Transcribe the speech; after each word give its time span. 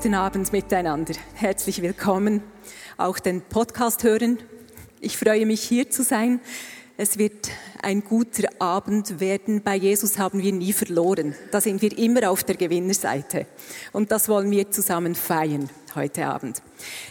Guten 0.00 0.14
Abend 0.14 0.52
miteinander. 0.52 1.14
Herzlich 1.34 1.82
willkommen 1.82 2.40
auch 2.98 3.18
den 3.18 3.42
Podcast 3.42 4.04
hören. 4.04 4.38
Ich 5.00 5.18
freue 5.18 5.44
mich 5.44 5.62
hier 5.62 5.90
zu 5.90 6.04
sein. 6.04 6.38
Es 6.96 7.18
wird 7.18 7.50
ein 7.82 8.04
guter 8.04 8.48
Abend 8.60 9.18
werden. 9.18 9.60
Bei 9.64 9.74
Jesus 9.74 10.16
haben 10.16 10.40
wir 10.40 10.52
nie 10.52 10.72
verloren. 10.72 11.34
Da 11.50 11.60
sind 11.60 11.82
wir 11.82 11.98
immer 11.98 12.30
auf 12.30 12.44
der 12.44 12.54
Gewinnerseite. 12.54 13.46
Und 13.92 14.12
das 14.12 14.28
wollen 14.28 14.52
wir 14.52 14.70
zusammen 14.70 15.16
feiern 15.16 15.68
heute 15.96 16.26
Abend. 16.26 16.62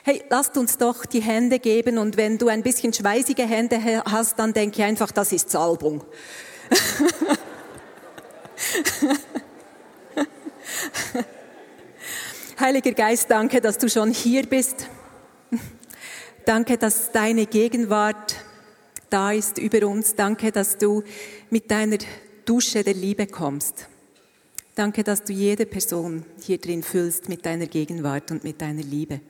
Hey, 0.03 0.23
lasst 0.29 0.55
uns 0.55 0.77
doch 0.77 1.05
die 1.05 1.21
Hände 1.21 1.59
geben 1.59 1.97
und 1.97 2.15
wenn 2.15 2.37
du 2.37 2.47
ein 2.47 2.63
bisschen 2.63 2.93
schweißige 2.93 3.49
Hände 3.49 3.81
hast, 4.05 4.39
dann 4.39 4.53
denke 4.53 4.85
einfach, 4.85 5.11
das 5.11 5.33
ist 5.33 5.49
Salbung. 5.49 6.05
Heiliger 12.59 12.93
Geist, 12.93 13.29
danke, 13.29 13.61
dass 13.61 13.77
du 13.77 13.87
schon 13.87 14.11
hier 14.11 14.47
bist. 14.47 14.87
Danke, 16.43 16.79
dass 16.79 17.11
deine 17.11 17.45
Gegenwart 17.45 18.35
da 19.11 19.31
ist 19.31 19.59
über 19.59 19.85
uns. 19.87 20.15
Danke, 20.15 20.51
dass 20.51 20.79
du 20.79 21.03
mit 21.51 21.69
deiner 21.69 21.99
Dusche 22.45 22.83
der 22.83 22.95
Liebe 22.95 23.27
kommst. 23.27 23.87
Danke, 24.73 25.03
dass 25.03 25.23
du 25.23 25.33
jede 25.33 25.67
Person 25.67 26.25
hier 26.41 26.57
drin 26.57 26.81
füllst 26.81 27.29
mit 27.29 27.45
deiner 27.45 27.67
Gegenwart 27.67 28.31
und 28.31 28.43
mit 28.43 28.59
deiner 28.59 28.81
Liebe. 28.81 29.21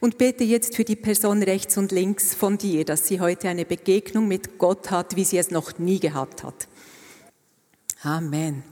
Und 0.00 0.18
bete 0.18 0.42
jetzt 0.42 0.74
für 0.74 0.84
die 0.84 0.96
Person 0.96 1.44
rechts 1.44 1.76
und 1.76 1.92
links 1.92 2.34
von 2.34 2.58
dir, 2.58 2.84
dass 2.84 3.06
sie 3.06 3.20
heute 3.20 3.50
eine 3.50 3.64
Begegnung 3.64 4.26
mit 4.26 4.58
Gott 4.58 4.90
hat, 4.90 5.14
wie 5.14 5.24
sie 5.24 5.38
es 5.38 5.52
noch 5.52 5.78
nie 5.78 6.00
gehabt 6.00 6.42
hat. 6.42 6.66
Amen. 8.02 8.71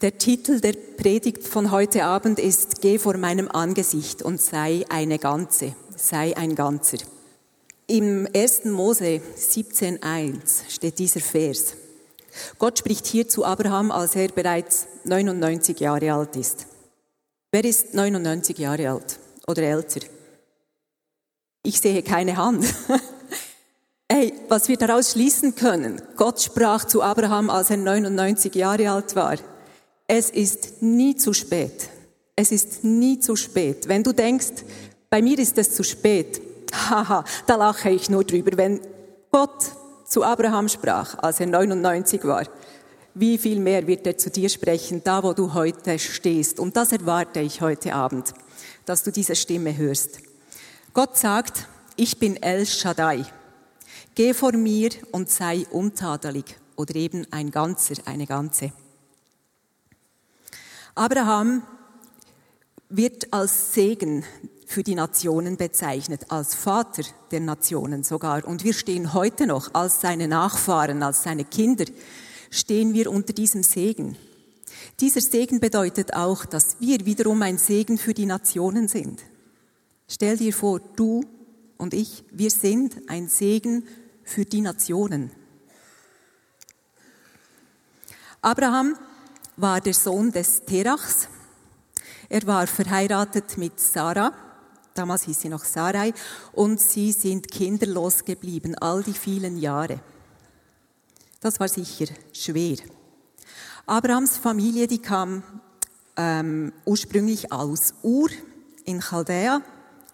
Der 0.00 0.16
Titel 0.16 0.60
der 0.60 0.72
Predigt 0.72 1.46
von 1.46 1.70
heute 1.70 2.04
Abend 2.04 2.38
ist 2.38 2.80
Geh 2.80 2.98
vor 2.98 3.18
meinem 3.18 3.50
Angesicht 3.50 4.22
und 4.22 4.40
sei 4.40 4.86
eine 4.88 5.18
Ganze, 5.18 5.74
sei 5.94 6.34
ein 6.38 6.54
Ganzer. 6.54 6.96
Im 7.86 8.26
1. 8.34 8.64
Mose 8.64 9.20
17.1 9.36 10.70
steht 10.70 10.98
dieser 10.98 11.20
Vers. 11.20 11.74
Gott 12.58 12.78
spricht 12.78 13.06
hier 13.08 13.28
zu 13.28 13.44
Abraham, 13.44 13.90
als 13.90 14.16
er 14.16 14.28
bereits 14.28 14.86
99 15.04 15.78
Jahre 15.80 16.14
alt 16.14 16.34
ist. 16.34 16.64
Wer 17.52 17.64
ist 17.66 17.92
99 17.92 18.56
Jahre 18.56 18.92
alt 18.92 19.18
oder 19.46 19.62
älter? 19.64 20.00
Ich 21.62 21.78
sehe 21.78 22.02
keine 22.02 22.38
Hand. 22.38 22.64
Hey, 24.12 24.34
was 24.48 24.66
wir 24.66 24.76
daraus 24.76 25.12
schließen 25.12 25.54
können, 25.54 26.02
Gott 26.16 26.42
sprach 26.42 26.84
zu 26.84 27.00
Abraham, 27.00 27.48
als 27.48 27.70
er 27.70 27.76
99 27.76 28.52
Jahre 28.56 28.90
alt 28.90 29.14
war. 29.14 29.36
Es 30.12 30.28
ist 30.28 30.82
nie 30.82 31.14
zu 31.14 31.32
spät. 31.32 31.88
Es 32.34 32.50
ist 32.50 32.82
nie 32.82 33.20
zu 33.20 33.36
spät. 33.36 33.86
Wenn 33.86 34.02
du 34.02 34.12
denkst, 34.12 34.64
bei 35.08 35.22
mir 35.22 35.38
ist 35.38 35.56
es 35.56 35.72
zu 35.72 35.84
spät, 35.84 36.42
haha, 36.74 37.22
da 37.46 37.54
lache 37.54 37.90
ich 37.90 38.10
nur 38.10 38.24
drüber. 38.24 38.56
Wenn 38.56 38.80
Gott 39.30 39.70
zu 40.04 40.24
Abraham 40.24 40.68
sprach, 40.68 41.16
als 41.18 41.38
er 41.38 41.46
99 41.46 42.24
war, 42.24 42.42
wie 43.14 43.38
viel 43.38 43.60
mehr 43.60 43.86
wird 43.86 44.04
er 44.04 44.18
zu 44.18 44.30
dir 44.30 44.48
sprechen, 44.48 45.00
da 45.04 45.22
wo 45.22 45.32
du 45.32 45.54
heute 45.54 45.96
stehst. 46.00 46.58
Und 46.58 46.76
das 46.76 46.90
erwarte 46.90 47.38
ich 47.38 47.60
heute 47.60 47.94
Abend, 47.94 48.34
dass 48.86 49.04
du 49.04 49.12
diese 49.12 49.36
Stimme 49.36 49.76
hörst. 49.76 50.18
Gott 50.92 51.18
sagt, 51.18 51.68
ich 51.94 52.18
bin 52.18 52.42
El 52.42 52.66
Shaddai. 52.66 53.26
Geh 54.16 54.34
vor 54.34 54.54
mir 54.54 54.90
und 55.12 55.30
sei 55.30 55.68
untadelig 55.70 56.56
oder 56.74 56.96
eben 56.96 57.28
ein 57.30 57.52
Ganzer, 57.52 57.94
eine 58.06 58.26
Ganze. 58.26 58.72
Abraham 60.94 61.62
wird 62.88 63.32
als 63.32 63.74
Segen 63.74 64.24
für 64.66 64.82
die 64.82 64.94
Nationen 64.94 65.56
bezeichnet, 65.56 66.26
als 66.30 66.54
Vater 66.54 67.02
der 67.30 67.40
Nationen 67.40 68.04
sogar. 68.04 68.44
Und 68.44 68.64
wir 68.64 68.72
stehen 68.72 69.14
heute 69.14 69.46
noch 69.46 69.74
als 69.74 70.00
seine 70.00 70.28
Nachfahren, 70.28 71.02
als 71.02 71.22
seine 71.22 71.44
Kinder, 71.44 71.84
stehen 72.50 72.94
wir 72.94 73.10
unter 73.10 73.32
diesem 73.32 73.62
Segen. 73.62 74.16
Dieser 75.00 75.20
Segen 75.20 75.60
bedeutet 75.60 76.14
auch, 76.14 76.44
dass 76.44 76.80
wir 76.80 77.04
wiederum 77.06 77.42
ein 77.42 77.58
Segen 77.58 77.98
für 77.98 78.14
die 78.14 78.26
Nationen 78.26 78.88
sind. 78.88 79.22
Stell 80.08 80.36
dir 80.36 80.52
vor, 80.52 80.80
du 80.80 81.24
und 81.78 81.94
ich, 81.94 82.24
wir 82.30 82.50
sind 82.50 83.08
ein 83.08 83.28
Segen 83.28 83.86
für 84.24 84.44
die 84.44 84.60
Nationen. 84.60 85.30
Abraham 88.42 88.96
war 89.60 89.80
der 89.80 89.94
Sohn 89.94 90.32
des 90.32 90.64
Terachs. 90.64 91.28
Er 92.28 92.46
war 92.46 92.66
verheiratet 92.66 93.58
mit 93.58 93.80
Sarah. 93.80 94.32
Damals 94.94 95.24
hieß 95.24 95.40
sie 95.40 95.48
noch 95.48 95.64
Sarai. 95.64 96.12
Und 96.52 96.80
sie 96.80 97.12
sind 97.12 97.50
kinderlos 97.50 98.24
geblieben, 98.24 98.74
all 98.76 99.02
die 99.02 99.14
vielen 99.14 99.58
Jahre. 99.58 100.00
Das 101.40 101.58
war 101.58 101.68
sicher 101.68 102.06
schwer. 102.32 102.76
Abrahams 103.86 104.36
Familie, 104.36 104.86
die 104.86 105.00
kam 105.00 105.42
ähm, 106.16 106.72
ursprünglich 106.84 107.50
aus 107.50 107.94
Ur 108.02 108.28
in 108.84 109.00
Chaldea. 109.00 109.62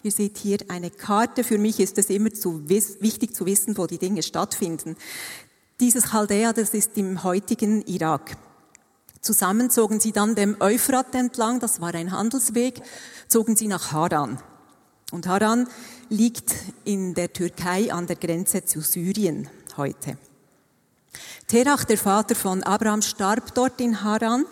Ihr 0.02 0.12
seht 0.12 0.38
hier 0.38 0.58
eine 0.68 0.90
Karte. 0.90 1.42
Für 1.42 1.58
mich 1.58 1.80
ist 1.80 1.98
es 1.98 2.10
immer 2.10 2.32
zu 2.32 2.68
wichtig 2.68 3.34
zu 3.34 3.44
wissen, 3.44 3.76
wo 3.76 3.86
die 3.86 3.98
Dinge 3.98 4.22
stattfinden. 4.22 4.96
Dieses 5.80 6.10
Chaldea, 6.10 6.52
das 6.52 6.74
ist 6.74 6.96
im 6.96 7.22
heutigen 7.24 7.82
Irak. 7.82 8.36
Zusammen 9.20 9.70
zogen 9.70 10.00
sie 10.00 10.12
dann 10.12 10.34
dem 10.34 10.56
Euphrat 10.60 11.14
entlang, 11.14 11.60
das 11.60 11.80
war 11.80 11.94
ein 11.94 12.12
Handelsweg, 12.12 12.82
zogen 13.28 13.56
sie 13.56 13.68
nach 13.68 13.92
Haran. 13.92 14.38
Und 15.12 15.26
Haran 15.26 15.68
liegt 16.08 16.54
in 16.84 17.14
der 17.14 17.32
Türkei 17.32 17.92
an 17.92 18.06
der 18.06 18.16
Grenze 18.16 18.64
zu 18.64 18.80
Syrien 18.80 19.48
heute. 19.76 20.18
Terach, 21.46 21.84
der 21.84 21.98
Vater 21.98 22.34
von 22.34 22.62
Abraham, 22.62 23.02
starb 23.02 23.54
dort 23.54 23.80
in 23.80 24.02
Haran. 24.02 24.44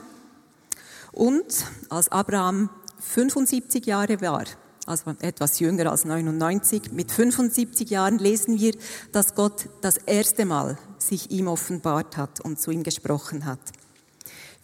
Und 1.13 1.65
als 1.89 2.11
Abraham 2.11 2.71
75 3.01 3.85
Jahre 3.87 4.21
war, 4.21 4.45
also 4.87 5.15
etwas 5.21 5.59
jünger 5.61 5.91
als 5.91 6.05
99, 6.05 6.93
mit 6.93 7.11
75 7.11 7.91
Jahren 7.91 8.19
lesen 8.19 8.59
wir, 8.59 8.75
dass 9.13 9.35
Gott 9.35 9.69
das 9.81 9.97
erste 9.97 10.45
Mal 10.45 10.79
sich 10.99 11.31
ihm 11.31 11.49
offenbart 11.49 12.17
hat 12.17 12.41
und 12.41 12.61
zu 12.61 12.71
ihm 12.71 12.83
gesprochen 12.83 13.45
hat. 13.45 13.61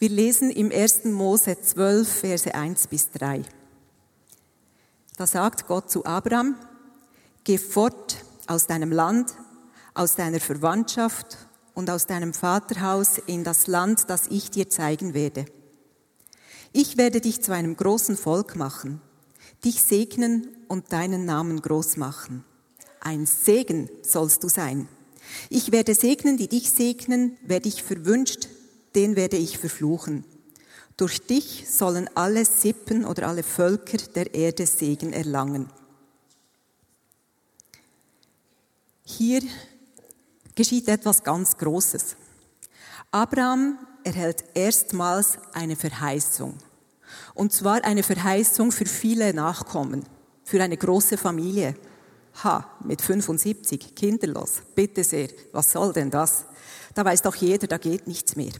Wir 0.01 0.09
lesen 0.09 0.51
im 0.51 0.73
1. 0.73 1.05
Mose 1.05 1.61
12, 1.61 2.09
Verse 2.09 2.55
1 2.55 2.87
bis 2.87 3.11
3. 3.11 3.43
Da 5.19 5.27
sagt 5.27 5.67
Gott 5.67 5.91
zu 5.91 6.07
Abraham, 6.07 6.57
geh 7.45 7.59
fort 7.59 8.17
aus 8.47 8.67
deinem 8.67 8.93
Land, 8.93 9.35
aus 9.93 10.15
deiner 10.15 10.41
Verwandtschaft 10.41 11.37
und 11.75 11.91
aus 11.91 12.07
deinem 12.07 12.33
Vaterhaus 12.33 13.19
in 13.27 13.45
das 13.45 13.67
Land, 13.67 14.09
das 14.09 14.29
ich 14.29 14.51
dir 14.51 14.71
zeigen 14.71 15.13
werde. 15.13 15.45
Ich 16.73 16.97
werde 16.97 17.21
dich 17.21 17.43
zu 17.43 17.53
einem 17.53 17.77
großen 17.77 18.17
Volk 18.17 18.57
machen, 18.57 19.03
dich 19.67 19.83
segnen 19.83 20.49
und 20.67 20.95
deinen 20.95 21.27
Namen 21.27 21.61
groß 21.61 21.99
machen. 21.99 22.43
Ein 23.01 23.27
Segen 23.27 23.91
sollst 24.01 24.45
du 24.45 24.49
sein. 24.49 24.89
Ich 25.51 25.73
werde 25.73 25.95
segnen, 25.95 26.39
die 26.39 26.49
dich 26.49 26.71
segnen, 26.71 27.37
wer 27.43 27.61
dich 27.61 27.83
verwünscht, 27.83 28.49
den 28.95 29.17
werde 29.17 29.37
ich 29.37 29.59
verfluchen. 29.59 30.25
Durch 30.97 31.27
dich 31.27 31.65
sollen 31.69 32.11
alle 32.15 32.45
Sippen 32.45 33.05
oder 33.05 33.29
alle 33.29 33.43
Völker 33.43 33.99
der 34.15 34.35
Erde 34.35 34.67
Segen 34.67 35.13
erlangen. 35.13 35.71
Hier 39.05 39.43
geschieht 40.55 40.89
etwas 40.89 41.25
ganz 41.25 41.57
Großes. 41.57 42.17
Abraham 43.11 43.79
erhält 44.05 44.45
erstmals 44.55 45.39
eine 45.53 45.75
Verheißung. 45.75 46.55
Und 47.35 47.53
zwar 47.53 47.83
eine 47.85 48.03
Verheißung 48.03 48.71
für 48.71 48.87
viele 48.87 49.35
Nachkommen, 49.35 50.05
für 50.45 50.63
eine 50.63 50.77
große 50.77 51.17
Familie. 51.17 51.75
Ha, 52.45 52.71
mit 52.85 53.03
75, 53.03 53.95
kinderlos. 53.95 54.63
Bitte 54.75 55.03
sehr, 55.03 55.29
was 55.53 55.73
soll 55.73 55.93
denn 55.93 56.11
das? 56.11 56.45
Da 56.95 57.05
weiß 57.05 57.23
doch 57.23 57.35
jeder, 57.35 57.67
da 57.67 57.79
geht 57.79 58.07
nichts 58.07 58.37
mehr. 58.37 58.53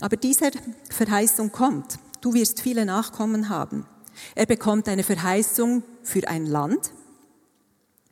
Aber 0.00 0.16
diese 0.16 0.50
Verheißung 0.90 1.52
kommt. 1.52 1.98
du 2.20 2.34
wirst 2.34 2.60
viele 2.60 2.86
Nachkommen 2.86 3.48
haben. 3.48 3.86
Er 4.34 4.46
bekommt 4.46 4.88
eine 4.88 5.02
Verheißung 5.02 5.82
für 6.02 6.26
ein 6.28 6.46
Land, 6.46 6.92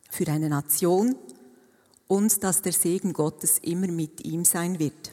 für 0.09 0.27
eine 0.27 0.49
Nation 0.49 1.15
und 2.07 2.43
dass 2.43 2.61
der 2.61 2.73
Segen 2.73 3.13
Gottes 3.13 3.57
immer 3.59 3.87
mit 3.87 4.25
ihm 4.25 4.43
sein 4.43 4.79
wird. 4.79 5.11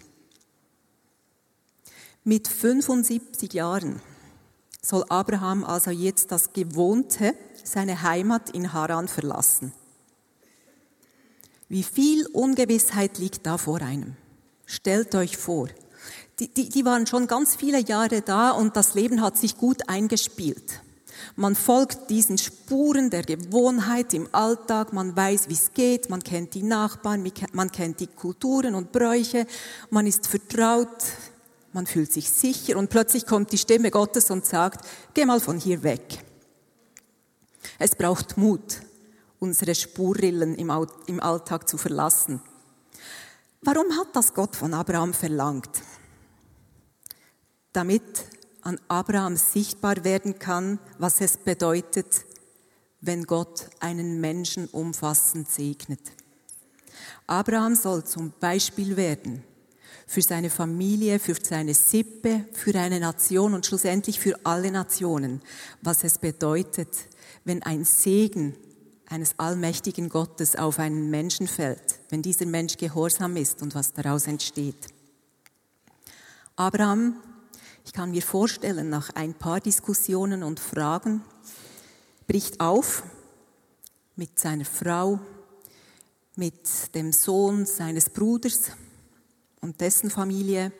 Mit 2.24 2.48
75 2.48 3.52
Jahren 3.52 4.00
soll 4.82 5.04
Abraham 5.08 5.64
also 5.64 5.90
jetzt 5.90 6.32
das 6.32 6.52
Gewohnte, 6.52 7.34
seine 7.62 8.02
Heimat 8.02 8.50
in 8.50 8.72
Haran 8.72 9.08
verlassen. 9.08 9.72
Wie 11.68 11.82
viel 11.82 12.26
Ungewissheit 12.26 13.18
liegt 13.18 13.46
da 13.46 13.58
vor 13.58 13.80
einem? 13.80 14.16
Stellt 14.66 15.14
euch 15.14 15.36
vor, 15.36 15.68
die, 16.38 16.48
die, 16.48 16.68
die 16.68 16.84
waren 16.84 17.06
schon 17.06 17.26
ganz 17.26 17.56
viele 17.56 17.80
Jahre 17.80 18.22
da 18.22 18.50
und 18.50 18.76
das 18.76 18.94
Leben 18.94 19.20
hat 19.20 19.36
sich 19.36 19.56
gut 19.56 19.88
eingespielt. 19.88 20.80
Man 21.34 21.56
folgt 21.56 22.10
diesen 22.10 22.38
Spuren 22.38 23.10
der 23.10 23.22
Gewohnheit 23.22 24.14
im 24.14 24.28
Alltag, 24.32 24.92
man 24.92 25.16
weiß, 25.16 25.48
wie 25.48 25.54
es 25.54 25.72
geht, 25.72 26.10
man 26.10 26.22
kennt 26.22 26.54
die 26.54 26.62
Nachbarn, 26.62 27.28
man 27.52 27.72
kennt 27.72 28.00
die 28.00 28.06
Kulturen 28.06 28.74
und 28.74 28.92
Bräuche, 28.92 29.46
man 29.90 30.06
ist 30.06 30.28
vertraut, 30.28 31.04
man 31.72 31.86
fühlt 31.86 32.12
sich 32.12 32.30
sicher 32.30 32.76
und 32.76 32.88
plötzlich 32.88 33.26
kommt 33.26 33.52
die 33.52 33.58
Stimme 33.58 33.90
Gottes 33.90 34.30
und 34.30 34.46
sagt, 34.46 34.86
geh 35.14 35.24
mal 35.24 35.40
von 35.40 35.58
hier 35.58 35.82
weg. 35.82 36.24
Es 37.78 37.94
braucht 37.94 38.36
Mut, 38.36 38.80
unsere 39.40 39.74
Spurrillen 39.74 40.54
im 40.54 41.20
Alltag 41.20 41.68
zu 41.68 41.78
verlassen. 41.78 42.40
Warum 43.62 43.96
hat 43.96 44.08
das 44.14 44.34
Gott 44.34 44.54
von 44.54 44.72
Abraham 44.72 45.12
verlangt? 45.12 45.70
Damit 47.72 48.24
an 48.62 48.80
Abraham 48.88 49.36
sichtbar 49.36 50.04
werden 50.04 50.38
kann, 50.38 50.78
was 50.98 51.20
es 51.20 51.36
bedeutet, 51.36 52.24
wenn 53.00 53.24
Gott 53.24 53.70
einen 53.80 54.20
Menschen 54.20 54.66
umfassend 54.68 55.50
segnet. 55.50 56.00
Abraham 57.26 57.74
soll 57.74 58.04
zum 58.04 58.32
Beispiel 58.40 58.96
werden 58.96 59.44
für 60.06 60.22
seine 60.22 60.50
Familie, 60.50 61.18
für 61.18 61.34
seine 61.40 61.74
Sippe, 61.74 62.46
für 62.54 62.74
eine 62.74 62.98
Nation 62.98 63.54
und 63.54 63.66
schlussendlich 63.66 64.18
für 64.18 64.34
alle 64.44 64.70
Nationen, 64.70 65.42
was 65.82 66.02
es 66.02 66.18
bedeutet, 66.18 66.88
wenn 67.44 67.62
ein 67.62 67.84
Segen 67.84 68.56
eines 69.06 69.38
allmächtigen 69.38 70.08
Gottes 70.08 70.56
auf 70.56 70.78
einen 70.78 71.10
Menschen 71.10 71.46
fällt, 71.46 72.00
wenn 72.08 72.22
dieser 72.22 72.46
Mensch 72.46 72.76
gehorsam 72.76 73.36
ist 73.36 73.62
und 73.62 73.74
was 73.74 73.92
daraus 73.92 74.26
entsteht. 74.26 74.88
Abraham, 76.56 77.16
ich 77.88 77.94
kann 77.94 78.10
mir 78.10 78.20
vorstellen, 78.20 78.90
nach 78.90 79.08
ein 79.14 79.32
paar 79.32 79.60
Diskussionen 79.60 80.42
und 80.42 80.60
Fragen, 80.60 81.24
bricht 82.26 82.60
auf 82.60 83.02
mit 84.14 84.38
seiner 84.38 84.66
Frau, 84.66 85.18
mit 86.36 86.94
dem 86.94 87.12
Sohn 87.12 87.64
seines 87.64 88.10
Bruders, 88.10 88.72
und 89.62 89.80
dessen 89.80 90.10
Familie 90.10 90.70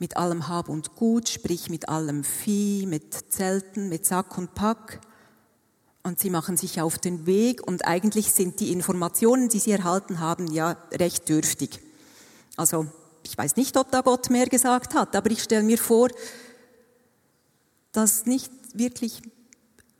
mit 0.00 0.16
allem 0.16 0.48
Hab 0.48 0.68
und 0.68 0.96
Gut, 0.96 1.28
sprich 1.28 1.70
mit 1.70 1.88
allem 1.88 2.24
Vieh, 2.24 2.86
mit 2.86 3.14
Zelten, 3.32 3.88
mit 3.88 4.04
Sack 4.04 4.36
und 4.36 4.56
Pack. 4.56 5.00
Und 6.02 6.18
sie 6.18 6.28
machen 6.28 6.56
sich 6.56 6.80
auf 6.80 6.98
den 6.98 7.24
Weg 7.24 7.64
und 7.64 7.86
eigentlich 7.86 8.32
sind 8.32 8.58
die 8.58 8.72
Informationen, 8.72 9.48
die 9.48 9.60
sie 9.60 9.70
erhalten 9.70 10.18
haben, 10.18 10.48
ja 10.48 10.76
recht 10.90 11.28
dürftig. 11.28 11.78
Also 12.56 12.88
ich 13.22 13.38
weiß 13.38 13.54
nicht, 13.54 13.76
ob 13.76 13.92
da 13.92 14.00
Gott 14.00 14.28
mehr 14.28 14.46
gesagt 14.46 14.94
hat, 14.94 15.14
aber 15.14 15.30
ich 15.30 15.42
stelle 15.42 15.62
mir 15.62 15.78
vor, 15.78 16.08
dass 17.92 18.26
nicht 18.26 18.52
wirklich 18.74 19.22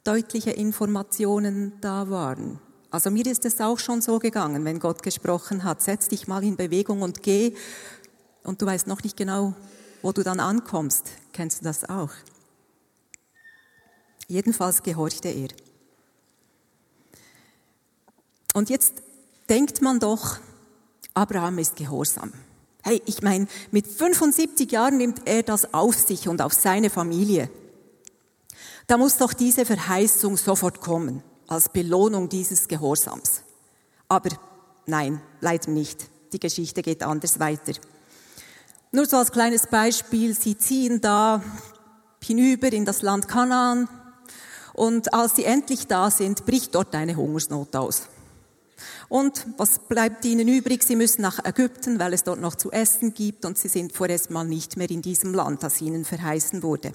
deutliche 0.04 0.50
Informationen 0.50 1.72
da 1.80 2.10
waren. 2.10 2.60
Also 2.90 3.10
mir 3.10 3.26
ist 3.26 3.44
es 3.44 3.60
auch 3.60 3.78
schon 3.78 4.00
so 4.00 4.18
gegangen, 4.18 4.64
wenn 4.64 4.78
Gott 4.78 5.02
gesprochen 5.02 5.64
hat, 5.64 5.82
setz 5.82 6.08
dich 6.08 6.26
mal 6.26 6.42
in 6.42 6.56
Bewegung 6.56 7.02
und 7.02 7.22
geh 7.22 7.54
und 8.44 8.62
du 8.62 8.66
weißt 8.66 8.86
noch 8.86 9.02
nicht 9.02 9.16
genau, 9.16 9.54
wo 10.00 10.12
du 10.12 10.22
dann 10.22 10.40
ankommst. 10.40 11.04
Kennst 11.32 11.60
du 11.60 11.64
das 11.64 11.88
auch? 11.88 12.10
Jedenfalls 14.26 14.82
gehorchte 14.82 15.28
er. 15.28 15.48
Und 18.54 18.70
jetzt 18.70 18.94
denkt 19.48 19.82
man 19.82 20.00
doch, 20.00 20.38
Abraham 21.14 21.58
ist 21.58 21.76
gehorsam. 21.76 22.32
Hey, 22.82 23.02
ich 23.06 23.22
meine, 23.22 23.48
mit 23.70 23.86
75 23.86 24.70
Jahren 24.72 24.96
nimmt 24.96 25.22
er 25.26 25.42
das 25.42 25.74
auf 25.74 25.94
sich 25.94 26.28
und 26.28 26.40
auf 26.40 26.54
seine 26.54 26.90
Familie. 26.90 27.50
Da 28.86 28.96
muss 28.96 29.16
doch 29.16 29.32
diese 29.32 29.64
Verheißung 29.64 30.36
sofort 30.36 30.80
kommen, 30.80 31.22
als 31.46 31.68
Belohnung 31.68 32.28
dieses 32.28 32.68
Gehorsams. 32.68 33.42
Aber 34.08 34.30
nein, 34.86 35.20
leider 35.40 35.70
nicht. 35.70 36.08
Die 36.32 36.40
Geschichte 36.40 36.82
geht 36.82 37.02
anders 37.02 37.38
weiter. 37.38 37.72
Nur 38.90 39.06
so 39.06 39.16
als 39.18 39.32
kleines 39.32 39.66
Beispiel, 39.66 40.34
sie 40.34 40.56
ziehen 40.56 41.00
da 41.00 41.42
hinüber 42.22 42.72
in 42.72 42.84
das 42.84 43.02
Land 43.02 43.28
Kanaan 43.28 43.88
und 44.74 45.12
als 45.12 45.36
sie 45.36 45.44
endlich 45.44 45.86
da 45.86 46.10
sind, 46.10 46.46
bricht 46.46 46.74
dort 46.74 46.94
eine 46.94 47.16
Hungersnot 47.16 47.74
aus. 47.76 48.08
Und 49.08 49.46
was 49.56 49.78
bleibt 49.78 50.24
ihnen 50.24 50.48
übrig? 50.48 50.82
Sie 50.82 50.96
müssen 50.96 51.22
nach 51.22 51.44
Ägypten, 51.44 51.98
weil 51.98 52.12
es 52.12 52.24
dort 52.24 52.40
noch 52.40 52.54
zu 52.54 52.70
essen 52.70 53.14
gibt 53.14 53.44
und 53.44 53.58
sie 53.58 53.68
sind 53.68 53.92
vorerst 53.92 54.30
mal 54.30 54.44
nicht 54.44 54.76
mehr 54.76 54.90
in 54.90 55.02
diesem 55.02 55.34
Land, 55.34 55.62
das 55.62 55.80
ihnen 55.80 56.04
verheißen 56.04 56.62
wurde. 56.62 56.92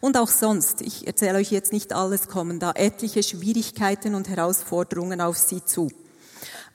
Und 0.00 0.16
auch 0.16 0.28
sonst, 0.28 0.80
ich 0.80 1.06
erzähle 1.06 1.38
euch 1.38 1.50
jetzt 1.50 1.72
nicht 1.72 1.92
alles, 1.92 2.28
kommen 2.28 2.58
da 2.58 2.72
etliche 2.74 3.22
Schwierigkeiten 3.22 4.14
und 4.14 4.28
Herausforderungen 4.28 5.20
auf 5.20 5.38
sie 5.38 5.64
zu. 5.64 5.90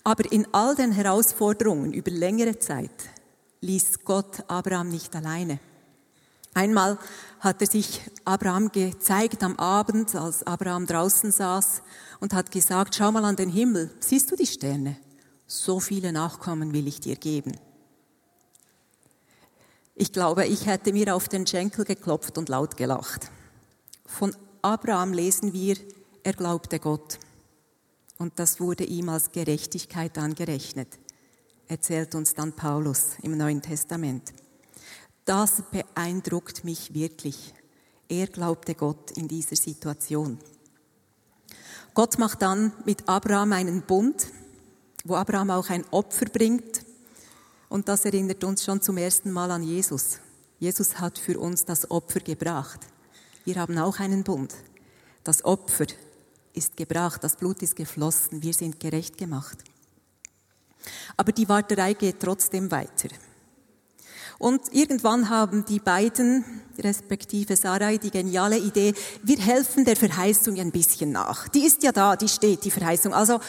Aber 0.04 0.31
in 0.31 0.48
all 0.54 0.75
den 0.75 0.92
Herausforderungen 0.92 1.94
über 1.94 2.12
längere 2.12 2.57
Zeit 2.60 2.92
ließ 3.62 4.06
Gott 4.06 4.44
Abraham 4.48 4.90
nicht 4.90 5.16
alleine. 5.16 5.60
Einmal 6.54 6.98
hat 7.40 7.62
er 7.62 7.68
sich 7.68 8.01
Abraham 8.25 8.72
gezeigt 8.72 9.44
am 9.44 9.56
Abend, 9.57 10.16
als 10.16 10.46
Abraham 10.46 10.88
draußen 10.88 11.31
saß 11.31 11.81
und 12.19 12.34
hat 12.34 12.51
gesagt, 12.51 12.96
schau 12.96 13.12
mal 13.12 13.24
an 13.25 13.36
den 13.36 13.50
Himmel, 13.50 13.92
siehst 14.00 14.31
du 14.31 14.36
die 14.36 14.48
Sterne? 14.48 14.98
So 15.46 15.80
viele 15.80 16.12
Nachkommen 16.12 16.74
will 16.74 16.88
ich 16.88 17.00
dir 17.00 17.16
geben. 17.16 17.54
Ich 20.00 20.12
glaube, 20.12 20.48
ich 20.48 20.66
hätte 20.66 20.94
mir 20.94 21.15
auf 21.15 21.27
den 21.27 21.46
Schenkel 21.46 21.86
geklopft 21.86 22.39
und 22.39 22.50
laut 22.50 22.75
gelacht. 22.75 23.29
Von 24.08 24.36
Abraham 24.63 25.13
lesen 25.13 25.53
wir, 25.53 25.75
er 26.24 26.34
glaubte 26.34 26.79
Gott. 26.79 27.20
Und 28.18 28.39
das 28.39 28.60
wurde 28.60 28.86
ihm 28.86 29.10
als 29.10 29.32
Gerechtigkeit 29.32 30.18
angerechnet 30.18 30.98
erzählt 31.70 32.15
uns 32.15 32.34
dann 32.34 32.53
Paulus 32.53 33.12
im 33.22 33.38
Neuen 33.38 33.62
Testament. 33.62 34.34
Das 35.24 35.63
beeindruckt 35.72 36.65
mich 36.65 36.94
wirklich. 36.96 37.53
Er 38.10 38.25
glaubte 38.25 38.74
Gott 38.74 39.12
in 39.12 39.27
dieser 39.27 39.56
Situation. 39.56 40.39
Gott 41.94 42.18
macht 42.18 42.41
dann 42.41 42.74
mit 42.86 43.08
Abraham 43.08 43.53
einen 43.53 43.84
Bund, 43.84 44.27
wo 45.06 45.15
Abraham 45.15 45.51
auch 45.51 45.70
ein 45.70 45.86
Opfer 45.91 46.25
bringt. 46.25 46.82
Und 47.69 47.88
das 47.88 48.03
erinnert 48.03 48.43
uns 48.43 48.65
schon 48.65 48.81
zum 48.81 48.97
ersten 48.97 49.31
Mal 49.31 49.51
an 49.51 49.63
Jesus. 49.63 50.19
Jesus 50.57 50.99
hat 50.99 51.19
für 51.19 51.39
uns 51.39 51.65
das 51.65 51.89
Opfer 51.89 52.19
gebracht. 52.19 52.79
Wir 53.45 53.55
haben 53.55 53.77
auch 53.77 53.99
einen 53.99 54.23
Bund. 54.23 54.53
Das 55.23 55.45
Opfer 55.45 55.85
ist 56.53 56.75
gebracht, 56.75 57.23
das 57.23 57.35
Blut 57.35 57.61
ist 57.61 57.75
geflossen, 57.75 58.41
wir 58.41 58.53
sind 58.53 58.79
gerecht 58.79 59.17
gemacht. 59.17 59.59
Aber 61.15 61.31
die 61.31 61.47
Warterei 61.47 61.93
geht 61.93 62.19
trotzdem 62.19 62.71
weiter. 62.71 63.09
Und 64.39 64.73
irgendwann 64.73 65.29
haben 65.29 65.65
die 65.65 65.79
beiden, 65.79 66.45
respektive 66.79 67.57
Sarai, 67.57 67.97
die 67.97 68.09
geniale 68.09 68.57
Idee, 68.57 68.93
wir 69.21 69.38
helfen 69.38 69.83
der 69.83 69.97
Verheißung 69.97 70.57
ein 70.59 70.71
bisschen 70.71 71.11
nach. 71.11 71.49
Die 71.49 71.65
ist 71.65 71.83
ja 71.83 71.91
da, 71.91 72.15
die 72.15 72.29
steht, 72.29 72.63
die 72.63 72.71
Verheißung. 72.71 73.13
Also, 73.13 73.41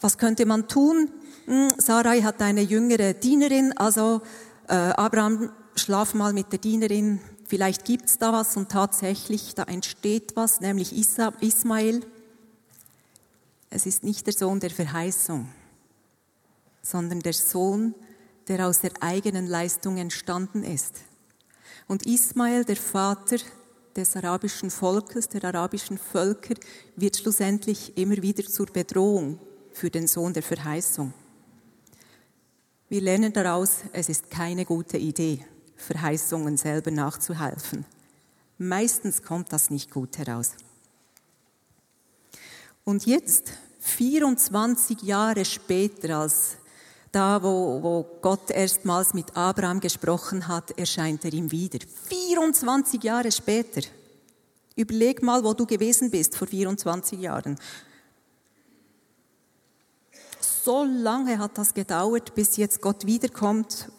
was 0.00 0.18
könnte 0.18 0.46
man 0.46 0.68
tun? 0.68 1.10
Hm, 1.46 1.68
Sarai 1.78 2.22
hat 2.22 2.40
eine 2.42 2.62
jüngere 2.62 3.14
Dienerin, 3.14 3.76
also 3.76 4.22
äh, 4.68 4.74
Abraham, 4.74 5.52
schlaf 5.76 6.14
mal 6.14 6.32
mit 6.32 6.52
der 6.52 6.58
Dienerin, 6.58 7.20
vielleicht 7.46 7.84
gibt's 7.84 8.18
da 8.18 8.32
was 8.32 8.56
und 8.56 8.70
tatsächlich, 8.70 9.54
da 9.54 9.64
entsteht 9.64 10.36
was, 10.36 10.60
nämlich 10.60 10.92
Ismael. 10.96 12.04
Es 13.70 13.86
ist 13.86 14.04
nicht 14.04 14.26
der 14.26 14.34
Sohn 14.34 14.60
der 14.60 14.70
Verheißung 14.70 15.48
sondern 16.82 17.20
der 17.20 17.32
Sohn, 17.32 17.94
der 18.48 18.66
aus 18.66 18.80
der 18.80 18.92
eigenen 19.00 19.46
Leistung 19.46 19.96
entstanden 19.96 20.64
ist. 20.64 20.96
Und 21.86 22.06
Ismael, 22.06 22.64
der 22.64 22.76
Vater 22.76 23.36
des 23.96 24.16
arabischen 24.16 24.70
Volkes, 24.70 25.28
der 25.28 25.44
arabischen 25.44 25.98
Völker, 25.98 26.54
wird 26.96 27.16
schlussendlich 27.16 27.96
immer 27.96 28.16
wieder 28.22 28.44
zur 28.44 28.66
Bedrohung 28.66 29.38
für 29.80 29.88
den 29.88 30.06
Sohn 30.06 30.34
der 30.34 30.42
Verheißung. 30.42 31.14
Wir 32.90 33.00
lernen 33.00 33.32
daraus, 33.32 33.78
es 33.94 34.10
ist 34.10 34.30
keine 34.30 34.66
gute 34.66 34.98
Idee, 34.98 35.42
Verheißungen 35.74 36.58
selber 36.58 36.90
nachzuhelfen. 36.90 37.86
Meistens 38.58 39.22
kommt 39.22 39.54
das 39.54 39.70
nicht 39.70 39.90
gut 39.90 40.18
heraus. 40.18 40.50
Und 42.84 43.06
jetzt, 43.06 43.52
24 43.78 45.00
Jahre 45.00 45.46
später, 45.46 46.18
als 46.18 46.58
da, 47.10 47.42
wo, 47.42 47.82
wo 47.82 48.18
Gott 48.20 48.50
erstmals 48.50 49.14
mit 49.14 49.34
Abraham 49.34 49.80
gesprochen 49.80 50.46
hat, 50.46 50.78
erscheint 50.78 51.24
er 51.24 51.32
ihm 51.32 51.50
wieder. 51.50 51.78
24 52.08 53.02
Jahre 53.02 53.32
später. 53.32 53.80
Überleg 54.76 55.22
mal, 55.22 55.42
wo 55.42 55.54
du 55.54 55.64
gewesen 55.64 56.10
bist 56.10 56.36
vor 56.36 56.48
24 56.48 57.18
Jahren. 57.18 57.56
So 60.62 60.84
lange 60.84 61.38
hat 61.38 61.56
das 61.56 61.72
gedauert, 61.72 62.34
bis 62.34 62.58
jetzt 62.58 62.82
Gott 62.82 63.06
wiederkommt 63.06 63.90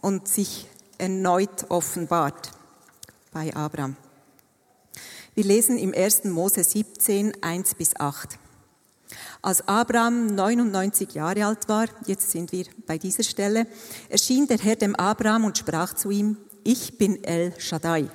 und 0.00 0.26
sich 0.26 0.66
erneut 0.96 1.66
offenbart 1.68 2.50
bei 3.30 3.54
Abraham. 3.54 3.94
Wir 5.34 5.44
lesen 5.44 5.76
im 5.76 5.92
1. 5.94 6.24
Mose 6.24 6.64
17, 6.64 7.42
1 7.42 7.74
bis 7.74 7.94
8. 8.00 8.38
Als 9.42 9.68
Abraham 9.68 10.34
99 10.34 11.12
Jahre 11.12 11.44
alt 11.44 11.68
war, 11.68 11.88
jetzt 12.06 12.30
sind 12.30 12.52
wir 12.52 12.64
bei 12.86 12.96
dieser 12.96 13.22
Stelle, 13.22 13.66
erschien 14.08 14.46
der 14.46 14.58
Herr 14.58 14.76
dem 14.76 14.96
Abraham 14.96 15.44
und 15.44 15.58
sprach 15.58 15.92
zu 15.92 16.10
ihm, 16.10 16.38
ich 16.64 16.96
bin 16.96 17.22
El 17.22 17.52
Shaddai, 17.60 18.08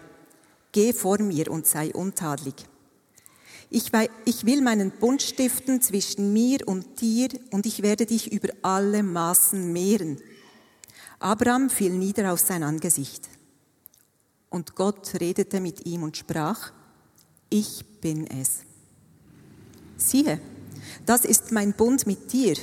geh 0.71 0.93
vor 0.93 1.19
mir 1.19 1.51
und 1.51 1.67
sei 1.67 1.93
untadelig. 1.93 2.55
Ich 3.73 4.45
will 4.45 4.61
meinen 4.61 4.91
Bund 4.91 5.23
stiften 5.23 5.81
zwischen 5.81 6.31
mir 6.31 6.59
und 6.67 7.01
dir 7.01 7.29
und 7.49 7.65
ich 7.65 7.81
werde 7.81 8.05
dich 8.05 8.31
über 8.31 8.49
alle 8.61 9.01
Maßen 9.01 9.73
mehren. 9.73 10.19
Abraham 11.17 11.71
fiel 11.71 11.91
nieder 11.91 12.31
auf 12.31 12.39
sein 12.39 12.61
Angesicht. 12.61 13.29
Und 14.51 14.75
Gott 14.75 15.19
redete 15.19 15.59
mit 15.59 15.87
ihm 15.87 16.03
und 16.03 16.15
sprach, 16.15 16.71
ich 17.49 17.83
bin 17.99 18.27
es. 18.27 18.59
Siehe, 19.97 20.39
das 21.07 21.25
ist 21.25 21.51
mein 21.51 21.73
Bund 21.73 22.05
mit 22.05 22.31
dir. 22.31 22.55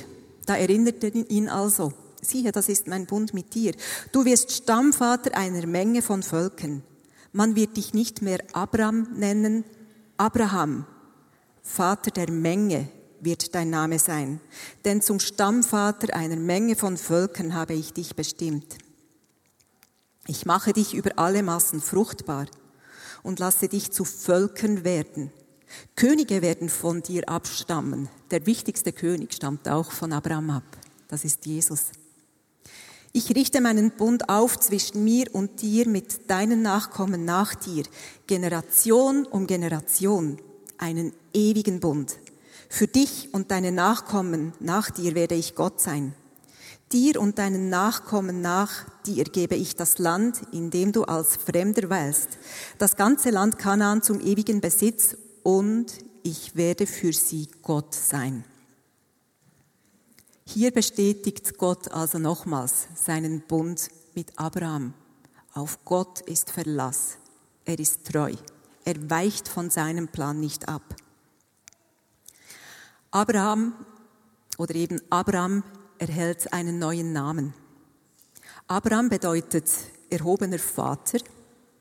Da 0.45 0.55
erinnerte 0.55 1.07
ihn 1.07 1.49
also, 1.49 1.91
siehe, 2.21 2.53
das 2.53 2.69
ist 2.69 2.87
mein 2.87 3.05
Bund 3.05 3.33
mit 3.33 3.53
dir. 3.53 3.73
Du 4.13 4.23
wirst 4.23 4.51
Stammvater 4.51 5.35
einer 5.35 5.67
Menge 5.67 6.01
von 6.01 6.23
Völkern. 6.23 6.83
Man 7.33 7.57
wird 7.57 7.75
dich 7.75 7.93
nicht 7.93 8.21
mehr 8.21 8.39
Abraham 8.53 9.07
nennen, 9.15 9.65
Abraham, 10.17 10.85
Vater 11.61 12.11
der 12.11 12.31
Menge 12.31 12.87
wird 13.19 13.53
dein 13.55 13.69
Name 13.69 13.99
sein. 13.99 14.41
Denn 14.83 15.01
zum 15.01 15.19
Stammvater 15.19 16.15
einer 16.15 16.35
Menge 16.35 16.75
von 16.75 16.97
Völkern 16.97 17.53
habe 17.53 17.73
ich 17.73 17.93
dich 17.93 18.15
bestimmt. 18.15 18.77
Ich 20.27 20.45
mache 20.45 20.73
dich 20.73 20.93
über 20.93 21.11
alle 21.17 21.43
Massen 21.43 21.81
fruchtbar 21.81 22.47
und 23.23 23.39
lasse 23.39 23.67
dich 23.67 23.91
zu 23.91 24.05
Völkern 24.05 24.83
werden. 24.83 25.31
Könige 25.95 26.41
werden 26.41 26.69
von 26.69 27.01
dir 27.01 27.27
abstammen. 27.29 28.09
Der 28.29 28.45
wichtigste 28.45 28.91
König 28.91 29.33
stammt 29.33 29.67
auch 29.69 29.91
von 29.91 30.13
Abraham 30.13 30.49
ab. 30.49 30.77
Das 31.07 31.23
ist 31.23 31.45
Jesus. 31.45 31.91
Ich 33.13 33.35
richte 33.35 33.59
meinen 33.61 33.91
Bund 33.91 34.29
auf 34.29 34.57
zwischen 34.59 35.03
mir 35.03 35.33
und 35.33 35.61
dir 35.61 35.87
mit 35.87 36.29
deinen 36.29 36.61
Nachkommen 36.61 37.25
nach 37.25 37.55
dir, 37.55 37.83
Generation 38.25 39.25
um 39.25 39.47
Generation, 39.47 40.37
einen 40.81 41.13
ewigen 41.33 41.79
Bund. 41.79 42.17
Für 42.69 42.87
dich 42.87 43.29
und 43.33 43.51
deine 43.51 43.71
Nachkommen 43.71 44.53
nach 44.59 44.89
dir 44.89 45.15
werde 45.15 45.35
ich 45.35 45.55
Gott 45.55 45.79
sein. 45.79 46.13
Dir 46.91 47.21
und 47.21 47.37
deinen 47.37 47.69
Nachkommen 47.69 48.41
nach 48.41 48.85
dir 49.05 49.23
gebe 49.23 49.55
ich 49.55 49.75
das 49.75 49.97
Land, 49.97 50.41
in 50.51 50.71
dem 50.71 50.91
du 50.91 51.03
als 51.03 51.37
Fremder 51.37 51.89
weilst, 51.89 52.37
das 52.77 52.97
ganze 52.97 53.29
Land 53.29 53.57
Kanaan 53.57 54.03
zum 54.03 54.19
ewigen 54.19 54.59
Besitz 54.59 55.15
und 55.43 55.85
ich 56.23 56.55
werde 56.55 56.87
für 56.87 57.13
sie 57.13 57.47
Gott 57.61 57.95
sein. 57.95 58.43
Hier 60.45 60.71
bestätigt 60.71 61.57
Gott 61.57 61.91
also 61.91 62.19
nochmals 62.19 62.87
seinen 62.93 63.41
Bund 63.41 63.89
mit 64.13 64.37
Abraham. 64.37 64.93
Auf 65.53 65.83
Gott 65.85 66.21
ist 66.21 66.51
Verlass. 66.51 67.17
Er 67.63 67.79
ist 67.79 68.05
treu. 68.05 68.33
Er 68.83 69.09
weicht 69.09 69.47
von 69.47 69.69
seinem 69.69 70.07
Plan 70.07 70.39
nicht 70.39 70.67
ab. 70.67 70.95
Abraham 73.11 73.73
oder 74.57 74.75
eben 74.75 75.01
Abraham 75.09 75.63
erhält 75.97 76.51
einen 76.53 76.79
neuen 76.79 77.13
Namen. 77.13 77.53
Abraham 78.67 79.09
bedeutet 79.09 79.69
erhobener 80.09 80.59
Vater. 80.59 81.19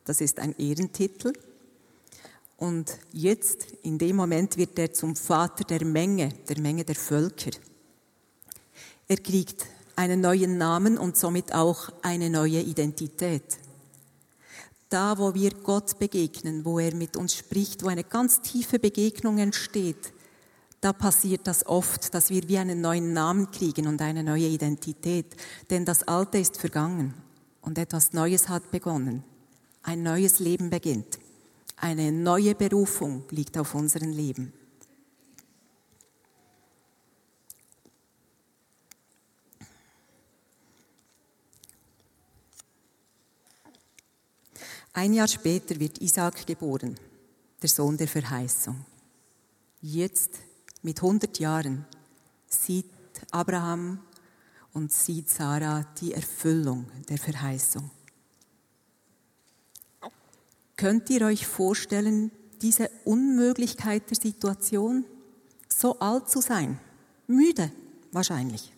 Das 0.05 0.21
ist 0.21 0.39
ein 0.41 0.57
Ehrentitel. 0.59 1.33
Und 2.57 2.99
jetzt, 3.13 3.69
in 3.83 3.97
dem 3.97 4.17
Moment, 4.17 4.57
wird 4.57 4.79
er 4.79 4.93
zum 4.93 5.17
Vater 5.17 5.65
der 5.65 5.85
Menge, 5.87 6.31
der 6.49 6.61
Menge 6.61 6.85
der 6.85 6.97
Völker. 6.97 7.53
Er 9.09 9.17
kriegt 9.17 9.67
einen 9.97 10.21
neuen 10.21 10.59
Namen 10.59 10.99
und 10.99 11.17
somit 11.17 11.55
auch 11.55 11.91
eine 12.03 12.29
neue 12.29 12.61
Identität. 12.61 13.59
Da, 14.91 15.17
wo 15.19 15.35
wir 15.35 15.53
Gott 15.63 15.99
begegnen, 15.99 16.65
wo 16.65 16.79
er 16.81 16.95
mit 16.95 17.17
uns 17.17 17.35
spricht, 17.35 17.85
wo 17.85 17.89
eine 17.89 18.05
ganz 18.05 18.43
tiefe 18.43 18.79
Begegnung 18.79 19.39
entsteht, 19.39 20.13
da 20.81 20.93
passiert 20.93 21.47
das 21.47 21.65
oft, 21.67 22.13
dass 22.13 22.31
wir 22.31 22.49
wie 22.49 22.59
einen 22.59 22.81
neuen 22.81 23.13
Namen 23.13 23.51
kriegen 23.51 23.87
und 23.87 24.03
eine 24.03 24.25
neue 24.25 24.47
Identität. 24.47 25.37
Denn 25.69 25.85
das 25.85 26.03
Alte 26.09 26.39
ist 26.39 26.59
vergangen 26.59 27.15
und 27.61 27.79
etwas 27.79 28.15
Neues 28.15 28.49
hat 28.49 28.71
begonnen. 28.71 29.23
Ein 29.83 30.03
neues 30.03 30.41
Leben 30.41 30.71
beginnt. 30.71 31.19
Eine 31.77 32.13
neue 32.13 32.55
Berufung 32.55 33.25
liegt 33.31 33.57
auf 33.59 33.75
unserem 33.75 34.11
Leben. 34.11 34.53
Ein 44.93 45.13
Jahr 45.15 45.29
später 45.29 45.79
wird 45.79 46.01
Isaac 46.01 46.47
geboren, 46.47 46.99
der 47.63 47.69
Sohn 47.69 47.97
der 47.97 48.09
Verheißung. 48.09 48.85
Jetzt, 49.81 50.31
mit 50.83 50.99
100 50.99 51.39
Jahren, 51.39 51.87
sieht 52.49 52.91
Abraham 53.31 54.01
und 54.73 54.93
sieht 54.93 55.29
Sarah 55.31 55.85
die 56.01 56.13
Erfüllung 56.13 56.87
der 57.09 57.19
Verheißung. 57.19 57.91
Könnt 60.77 61.11
ihr 61.11 61.27
euch 61.27 61.47
vorstellen, 61.47 62.33
diese 62.63 62.91
Unmöglichkeit 63.05 64.11
der 64.11 64.17
Situation, 64.17 65.05
so 65.69 65.99
alt 65.99 66.29
zu 66.29 66.41
sein, 66.41 66.81
müde 67.27 67.71
wahrscheinlich. 68.13 68.73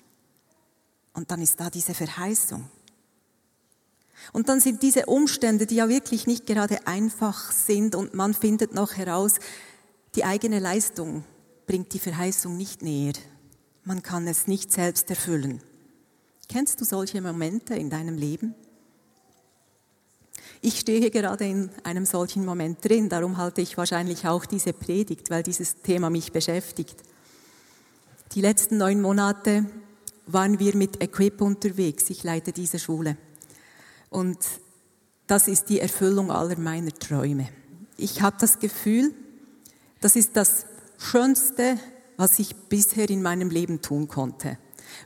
Und 1.15 1.31
dann 1.31 1.41
ist 1.41 1.59
da 1.59 1.71
diese 1.71 1.95
Verheißung. 1.95 2.69
Und 4.33 4.49
dann 4.49 4.61
sind 4.61 4.83
diese 4.83 5.07
Umstände, 5.07 5.67
die 5.67 5.77
ja 5.77 5.89
wirklich 5.89 6.27
nicht 6.27 6.47
gerade 6.47 6.87
einfach 6.87 7.51
sind 7.51 7.95
und 7.95 8.15
man 8.15 8.35
findet 8.35 8.75
noch 8.75 8.97
heraus, 8.97 9.35
die 10.15 10.25
eigene 10.25 10.59
Leistung 10.59 11.25
bringt 11.67 11.93
die 11.93 11.99
Verheißung 11.99 12.57
nicht 12.57 12.83
näher. 12.83 13.15
Man 13.85 14.03
kann 14.03 14.29
es 14.29 14.47
nicht 14.47 14.71
selbst 14.71 15.11
erfüllen. 15.11 15.61
Kennst 16.49 16.81
du 16.81 16.85
solche 16.85 17.21
Momente 17.21 17.75
in 17.75 17.91
deinem 17.91 18.17
Leben? 18.17 18.55
Ich 20.61 20.79
stehe 20.79 21.11
gerade 21.11 21.45
in 21.45 21.71
einem 21.83 22.07
solchen 22.07 22.45
Moment 22.45 22.85
drin, 22.85 23.09
darum 23.09 23.37
halte 23.37 23.61
ich 23.61 23.77
wahrscheinlich 23.77 24.29
auch 24.29 24.45
diese 24.45 24.73
Predigt, 24.73 25.29
weil 25.31 25.43
dieses 25.43 25.83
Thema 25.83 26.09
mich 26.09 26.31
beschäftigt. 26.31 27.03
Die 28.35 28.41
letzten 28.41 28.77
neun 28.77 29.01
Monate 29.01 29.67
waren 30.27 30.59
wir 30.61 30.77
mit 30.77 31.03
Equip 31.03 31.41
unterwegs. 31.41 32.09
Ich 32.11 32.23
leite 32.23 32.53
diese 32.53 32.79
Schule. 32.79 33.17
Und 34.13 34.39
das 35.27 35.49
ist 35.49 35.71
die 35.71 35.81
Erfüllung 35.81 36.31
aller 36.31 36.59
meiner 36.59 36.93
Träume. 36.93 37.49
Ich 37.97 38.21
habe 38.21 38.37
das 38.39 38.59
Gefühl, 38.59 39.15
das 40.01 40.17
ist 40.17 40.37
das 40.37 40.67
Schönste, 40.99 41.79
was 42.19 42.39
ich 42.39 42.55
bisher 42.55 43.09
in 43.09 43.23
meinem 43.23 43.49
Leben 43.49 43.81
tun 43.81 44.09
konnte. 44.09 44.59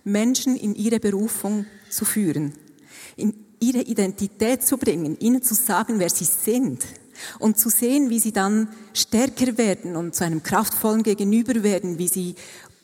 Menschen 0.02 0.56
in 0.56 0.74
ihre 0.74 0.98
Berufung 0.98 1.66
zu 1.88 2.04
führen, 2.04 2.54
in 3.16 3.32
ihre 3.60 3.82
Identität 3.82 4.64
zu 4.64 4.76
bringen, 4.76 5.16
ihnen 5.20 5.42
zu 5.42 5.54
sagen, 5.54 6.00
wer 6.00 6.10
sie 6.10 6.24
sind 6.24 6.84
und 7.38 7.58
zu 7.58 7.70
sehen, 7.70 8.10
wie 8.10 8.18
sie 8.18 8.32
dann 8.32 8.68
stärker 8.92 9.56
werden 9.56 9.94
und 9.94 10.16
zu 10.16 10.24
einem 10.24 10.42
kraftvollen 10.42 11.04
Gegenüber 11.04 11.62
werden, 11.62 11.98
wie 11.98 12.08
sie 12.08 12.34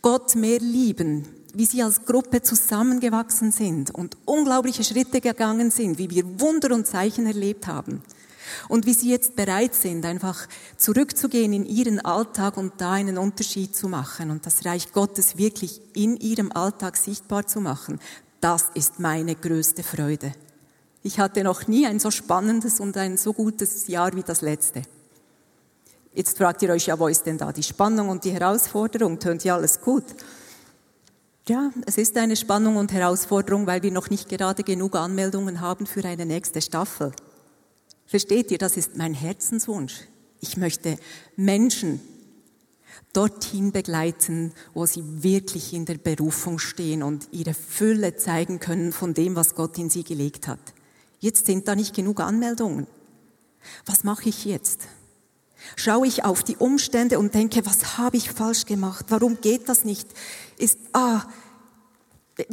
Gott 0.00 0.36
mehr 0.36 0.60
lieben, 0.60 1.26
wie 1.54 1.66
sie 1.66 1.82
als 1.82 2.04
Gruppe 2.04 2.42
zusammengewachsen 2.42 3.52
sind 3.52 3.94
und 3.94 4.16
unglaubliche 4.24 4.84
Schritte 4.84 5.20
gegangen 5.20 5.70
sind, 5.70 5.98
wie 5.98 6.10
wir 6.10 6.40
Wunder 6.40 6.74
und 6.74 6.86
Zeichen 6.86 7.26
erlebt 7.26 7.66
haben. 7.66 8.02
Und 8.68 8.86
wie 8.86 8.94
sie 8.94 9.10
jetzt 9.10 9.36
bereit 9.36 9.74
sind, 9.74 10.04
einfach 10.04 10.48
zurückzugehen 10.76 11.52
in 11.52 11.64
ihren 11.64 12.00
Alltag 12.00 12.56
und 12.56 12.74
da 12.78 12.92
einen 12.92 13.18
Unterschied 13.18 13.74
zu 13.76 13.88
machen 13.88 14.30
und 14.30 14.46
das 14.46 14.64
Reich 14.64 14.92
Gottes 14.92 15.38
wirklich 15.38 15.80
in 15.94 16.16
ihrem 16.16 16.52
Alltag 16.52 16.96
sichtbar 16.96 17.46
zu 17.46 17.60
machen, 17.60 18.00
das 18.40 18.66
ist 18.74 18.98
meine 18.98 19.36
größte 19.36 19.84
Freude 19.84 20.32
Ich 21.04 21.20
hatte 21.20 21.44
noch 21.44 21.68
nie 21.68 21.86
ein 21.86 22.00
so 22.00 22.10
spannendes 22.10 22.80
und 22.80 22.96
ein 22.96 23.16
so 23.16 23.32
gutes 23.32 23.86
Jahr 23.86 24.14
wie 24.14 24.22
das 24.22 24.40
letzte. 24.40 24.82
Jetzt 26.14 26.36
fragt 26.36 26.60
ihr 26.62 26.70
euch, 26.70 26.86
ja, 26.86 26.98
wo 26.98 27.08
ist 27.08 27.24
denn 27.24 27.38
da 27.38 27.52
die 27.52 27.62
Spannung 27.62 28.08
und 28.08 28.24
die 28.24 28.32
Herausforderung? 28.32 29.18
Tönt 29.18 29.44
ja 29.44 29.54
alles 29.54 29.80
gut. 29.80 30.04
Ja, 31.48 31.72
es 31.86 31.98
ist 31.98 32.16
eine 32.16 32.36
Spannung 32.36 32.76
und 32.76 32.92
Herausforderung, 32.92 33.66
weil 33.66 33.82
wir 33.82 33.90
noch 33.90 34.10
nicht 34.10 34.28
gerade 34.28 34.62
genug 34.62 34.94
Anmeldungen 34.94 35.60
haben 35.60 35.86
für 35.86 36.04
eine 36.04 36.24
nächste 36.24 36.62
Staffel. 36.62 37.10
Versteht 38.06 38.52
ihr, 38.52 38.58
das 38.58 38.76
ist 38.76 38.96
mein 38.96 39.12
Herzenswunsch. 39.12 40.02
Ich 40.40 40.56
möchte 40.56 40.98
Menschen 41.34 42.00
dorthin 43.12 43.72
begleiten, 43.72 44.52
wo 44.72 44.86
sie 44.86 45.24
wirklich 45.24 45.72
in 45.72 45.84
der 45.84 45.98
Berufung 45.98 46.60
stehen 46.60 47.02
und 47.02 47.26
ihre 47.32 47.54
Fülle 47.54 48.16
zeigen 48.16 48.60
können 48.60 48.92
von 48.92 49.12
dem, 49.12 49.34
was 49.34 49.56
Gott 49.56 49.76
in 49.78 49.90
sie 49.90 50.04
gelegt 50.04 50.46
hat. 50.46 50.60
Jetzt 51.18 51.46
sind 51.46 51.66
da 51.66 51.74
nicht 51.74 51.94
genug 51.94 52.20
Anmeldungen. 52.20 52.86
Was 53.84 54.04
mache 54.04 54.28
ich 54.28 54.44
jetzt? 54.44 54.82
Schaue 55.76 56.06
ich 56.06 56.24
auf 56.24 56.42
die 56.42 56.56
Umstände 56.56 57.18
und 57.18 57.34
denke, 57.34 57.64
was 57.64 57.98
habe 57.98 58.16
ich 58.16 58.30
falsch 58.30 58.66
gemacht? 58.66 59.06
Warum 59.08 59.40
geht 59.40 59.68
das 59.68 59.84
nicht? 59.84 60.08
Ist, 60.58 60.78
ah, 60.92 61.22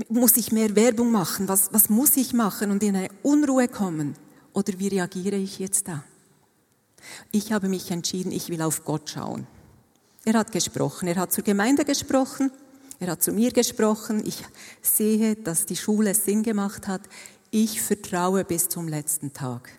muss 0.09 0.37
ich 0.37 0.51
mehr 0.51 0.75
Werbung 0.75 1.11
machen? 1.11 1.47
Was, 1.47 1.73
was 1.73 1.89
muss 1.89 2.17
ich 2.17 2.33
machen 2.33 2.71
und 2.71 2.83
in 2.83 2.95
eine 2.95 3.09
Unruhe 3.23 3.67
kommen? 3.67 4.15
Oder 4.53 4.73
wie 4.77 4.87
reagiere 4.87 5.35
ich 5.35 5.59
jetzt 5.59 5.87
da? 5.87 6.03
Ich 7.31 7.51
habe 7.51 7.69
mich 7.69 7.91
entschieden, 7.91 8.31
ich 8.31 8.49
will 8.49 8.61
auf 8.61 8.83
Gott 8.83 9.09
schauen. 9.09 9.47
Er 10.25 10.33
hat 10.33 10.51
gesprochen, 10.51 11.07
er 11.07 11.15
hat 11.15 11.31
zur 11.31 11.43
Gemeinde 11.43 11.85
gesprochen, 11.85 12.51
er 12.99 13.11
hat 13.11 13.23
zu 13.23 13.31
mir 13.31 13.51
gesprochen. 13.51 14.21
Ich 14.25 14.43
sehe, 14.81 15.35
dass 15.35 15.65
die 15.65 15.77
Schule 15.77 16.13
Sinn 16.13 16.43
gemacht 16.43 16.87
hat. 16.87 17.01
Ich 17.49 17.81
vertraue 17.81 18.43
bis 18.43 18.67
zum 18.67 18.87
letzten 18.87 19.31
Tag. 19.31 19.69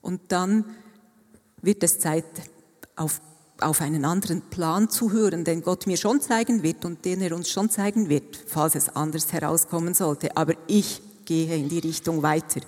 Und 0.00 0.20
dann 0.28 0.64
wird 1.62 1.82
es 1.82 1.98
Zeit, 1.98 2.24
auf, 2.96 3.20
auf 3.60 3.80
einen 3.80 4.04
anderen 4.04 4.42
Plan 4.42 4.90
zu 4.90 5.12
hören, 5.12 5.44
den 5.44 5.62
Gott 5.62 5.86
mir 5.86 5.96
schon 5.96 6.20
zeigen 6.20 6.62
wird 6.62 6.84
und 6.84 7.04
den 7.04 7.22
er 7.22 7.34
uns 7.34 7.48
schon 7.48 7.70
zeigen 7.70 8.08
wird, 8.08 8.36
falls 8.46 8.74
es 8.74 8.94
anders 8.94 9.32
herauskommen 9.32 9.94
sollte. 9.94 10.36
Aber 10.36 10.54
ich 10.66 11.00
gehe 11.24 11.56
in 11.56 11.68
die 11.68 11.78
Richtung 11.78 12.22
weiter. 12.22 12.60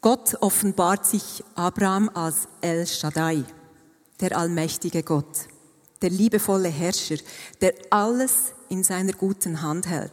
Gott 0.00 0.36
offenbart 0.40 1.06
sich 1.06 1.44
Abraham 1.54 2.10
als 2.12 2.48
El 2.60 2.86
Shaddai, 2.86 3.44
der 4.20 4.36
allmächtige 4.36 5.02
Gott, 5.04 5.46
der 6.02 6.10
liebevolle 6.10 6.68
Herrscher, 6.68 7.18
der 7.60 7.74
alles 7.90 8.52
in 8.68 8.82
seiner 8.82 9.12
guten 9.12 9.62
Hand 9.62 9.86
hält. 9.86 10.12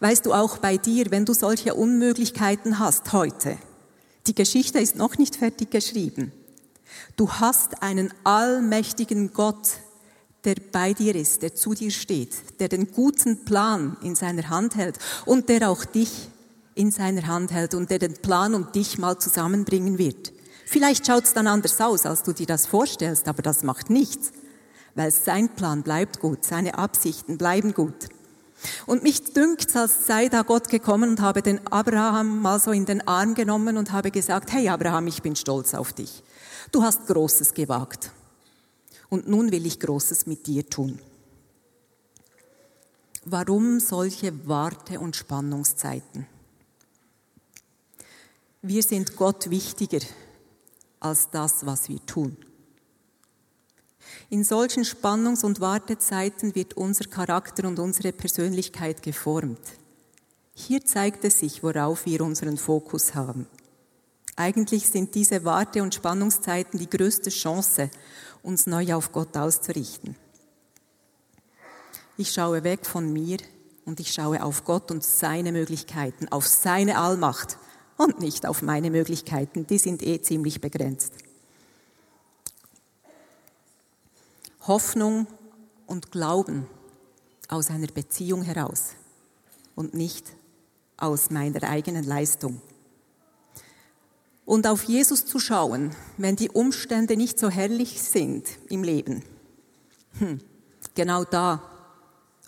Weißt 0.00 0.24
du 0.24 0.32
auch 0.32 0.58
bei 0.58 0.78
dir, 0.78 1.10
wenn 1.10 1.26
du 1.26 1.34
solche 1.34 1.74
Unmöglichkeiten 1.74 2.78
hast 2.78 3.12
heute, 3.12 3.58
die 4.26 4.34
Geschichte 4.34 4.78
ist 4.78 4.96
noch 4.96 5.18
nicht 5.18 5.36
fertig 5.36 5.70
geschrieben. 5.70 6.32
Du 7.16 7.30
hast 7.30 7.82
einen 7.82 8.12
allmächtigen 8.24 9.32
Gott, 9.32 9.80
der 10.44 10.56
bei 10.72 10.92
dir 10.92 11.14
ist, 11.14 11.42
der 11.42 11.54
zu 11.54 11.74
dir 11.74 11.90
steht, 11.90 12.60
der 12.60 12.68
den 12.68 12.92
guten 12.92 13.44
Plan 13.44 13.96
in 14.02 14.14
seiner 14.14 14.48
Hand 14.48 14.76
hält 14.76 14.98
und 15.24 15.48
der 15.48 15.70
auch 15.70 15.84
dich 15.84 16.28
in 16.74 16.90
seiner 16.90 17.26
Hand 17.26 17.52
hält 17.52 17.74
und 17.74 17.90
der 17.90 17.98
den 17.98 18.14
Plan 18.14 18.54
und 18.54 18.74
dich 18.74 18.98
mal 18.98 19.18
zusammenbringen 19.18 19.98
wird. 19.98 20.32
Vielleicht 20.66 21.06
schaut 21.06 21.24
es 21.24 21.34
dann 21.34 21.46
anders 21.46 21.80
aus, 21.80 22.04
als 22.06 22.22
du 22.22 22.32
dir 22.32 22.46
das 22.46 22.66
vorstellst, 22.66 23.28
aber 23.28 23.42
das 23.42 23.62
macht 23.62 23.90
nichts, 23.90 24.32
weil 24.94 25.10
sein 25.10 25.48
Plan 25.50 25.82
bleibt 25.82 26.20
gut, 26.20 26.44
seine 26.44 26.78
Absichten 26.78 27.38
bleiben 27.38 27.74
gut. 27.74 28.08
Und 28.86 29.02
mich 29.02 29.32
dünkt, 29.32 29.74
als 29.76 30.06
sei 30.06 30.28
da 30.28 30.42
Gott 30.42 30.68
gekommen 30.68 31.10
und 31.10 31.20
habe 31.20 31.42
den 31.42 31.66
Abraham 31.66 32.40
mal 32.40 32.58
so 32.58 32.72
in 32.72 32.86
den 32.86 33.06
Arm 33.06 33.34
genommen 33.34 33.76
und 33.76 33.92
habe 33.92 34.10
gesagt, 34.10 34.52
hey 34.52 34.68
Abraham, 34.68 35.06
ich 35.06 35.22
bin 35.22 35.36
stolz 35.36 35.74
auf 35.74 35.92
dich. 35.92 36.22
Du 36.72 36.82
hast 36.82 37.06
Großes 37.06 37.54
gewagt. 37.54 38.10
Und 39.08 39.28
nun 39.28 39.52
will 39.52 39.66
ich 39.66 39.80
Großes 39.80 40.26
mit 40.26 40.46
dir 40.46 40.68
tun. 40.68 40.98
Warum 43.24 43.80
solche 43.80 44.46
Warte- 44.46 45.00
und 45.00 45.16
Spannungszeiten? 45.16 46.26
Wir 48.60 48.82
sind 48.82 49.16
Gott 49.16 49.50
wichtiger 49.50 50.00
als 51.00 51.30
das, 51.30 51.66
was 51.66 51.88
wir 51.88 52.04
tun. 52.06 52.36
In 54.34 54.42
solchen 54.42 54.84
Spannungs- 54.84 55.44
und 55.44 55.60
Wartezeiten 55.60 56.56
wird 56.56 56.74
unser 56.74 57.04
Charakter 57.04 57.68
und 57.68 57.78
unsere 57.78 58.10
Persönlichkeit 58.10 59.00
geformt. 59.00 59.60
Hier 60.54 60.84
zeigt 60.84 61.24
es 61.24 61.38
sich, 61.38 61.62
worauf 61.62 62.04
wir 62.04 62.20
unseren 62.20 62.56
Fokus 62.56 63.14
haben. 63.14 63.46
Eigentlich 64.34 64.88
sind 64.88 65.14
diese 65.14 65.44
Warte- 65.44 65.84
und 65.84 65.94
Spannungszeiten 65.94 66.80
die 66.80 66.90
größte 66.90 67.30
Chance, 67.30 67.90
uns 68.42 68.66
neu 68.66 68.92
auf 68.94 69.12
Gott 69.12 69.36
auszurichten. 69.36 70.16
Ich 72.16 72.32
schaue 72.32 72.64
weg 72.64 72.86
von 72.86 73.12
mir 73.12 73.38
und 73.84 74.00
ich 74.00 74.10
schaue 74.10 74.42
auf 74.42 74.64
Gott 74.64 74.90
und 74.90 75.04
seine 75.04 75.52
Möglichkeiten, 75.52 76.26
auf 76.26 76.48
seine 76.48 76.98
Allmacht 76.98 77.56
und 77.98 78.18
nicht 78.18 78.46
auf 78.46 78.62
meine 78.62 78.90
Möglichkeiten, 78.90 79.64
die 79.68 79.78
sind 79.78 80.02
eh 80.02 80.20
ziemlich 80.20 80.60
begrenzt. 80.60 81.23
Hoffnung 84.66 85.26
und 85.86 86.10
Glauben 86.10 86.66
aus 87.48 87.70
einer 87.70 87.88
Beziehung 87.88 88.42
heraus 88.42 88.94
und 89.74 89.94
nicht 89.94 90.32
aus 90.96 91.30
meiner 91.30 91.62
eigenen 91.64 92.04
Leistung. 92.04 92.60
Und 94.46 94.66
auf 94.66 94.84
Jesus 94.84 95.24
zu 95.26 95.38
schauen, 95.38 95.94
wenn 96.16 96.36
die 96.36 96.50
Umstände 96.50 97.16
nicht 97.16 97.38
so 97.38 97.48
herrlich 97.50 98.02
sind 98.02 98.46
im 98.68 98.82
Leben. 98.82 99.22
Hm, 100.18 100.40
genau 100.94 101.24
da 101.24 101.62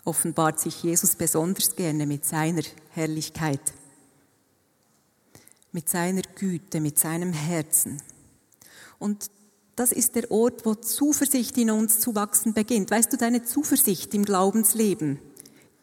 offenbart 0.05 0.59
sich 0.59 0.83
Jesus 0.83 1.15
besonders 1.15 1.75
gerne 1.75 2.05
mit 2.05 2.23
seiner 2.23 2.63
Herrlichkeit, 2.91 3.73
mit 5.71 5.89
seiner 5.89 6.21
Güte, 6.21 6.79
mit 6.79 6.97
seinem 6.97 7.33
Herzen. 7.33 8.01
Und 8.99 9.29
das 9.77 9.91
ist 9.91 10.15
der 10.15 10.31
Ort, 10.31 10.65
wo 10.65 10.73
Zuversicht 10.73 11.55
in 11.57 11.69
uns 11.69 11.99
zu 11.99 12.15
wachsen 12.15 12.53
beginnt. 12.53 12.89
Weißt 12.89 13.13
du, 13.13 13.17
deine 13.17 13.43
Zuversicht 13.43 14.11
im 14.15 14.25
Glaubensleben, 14.25 15.19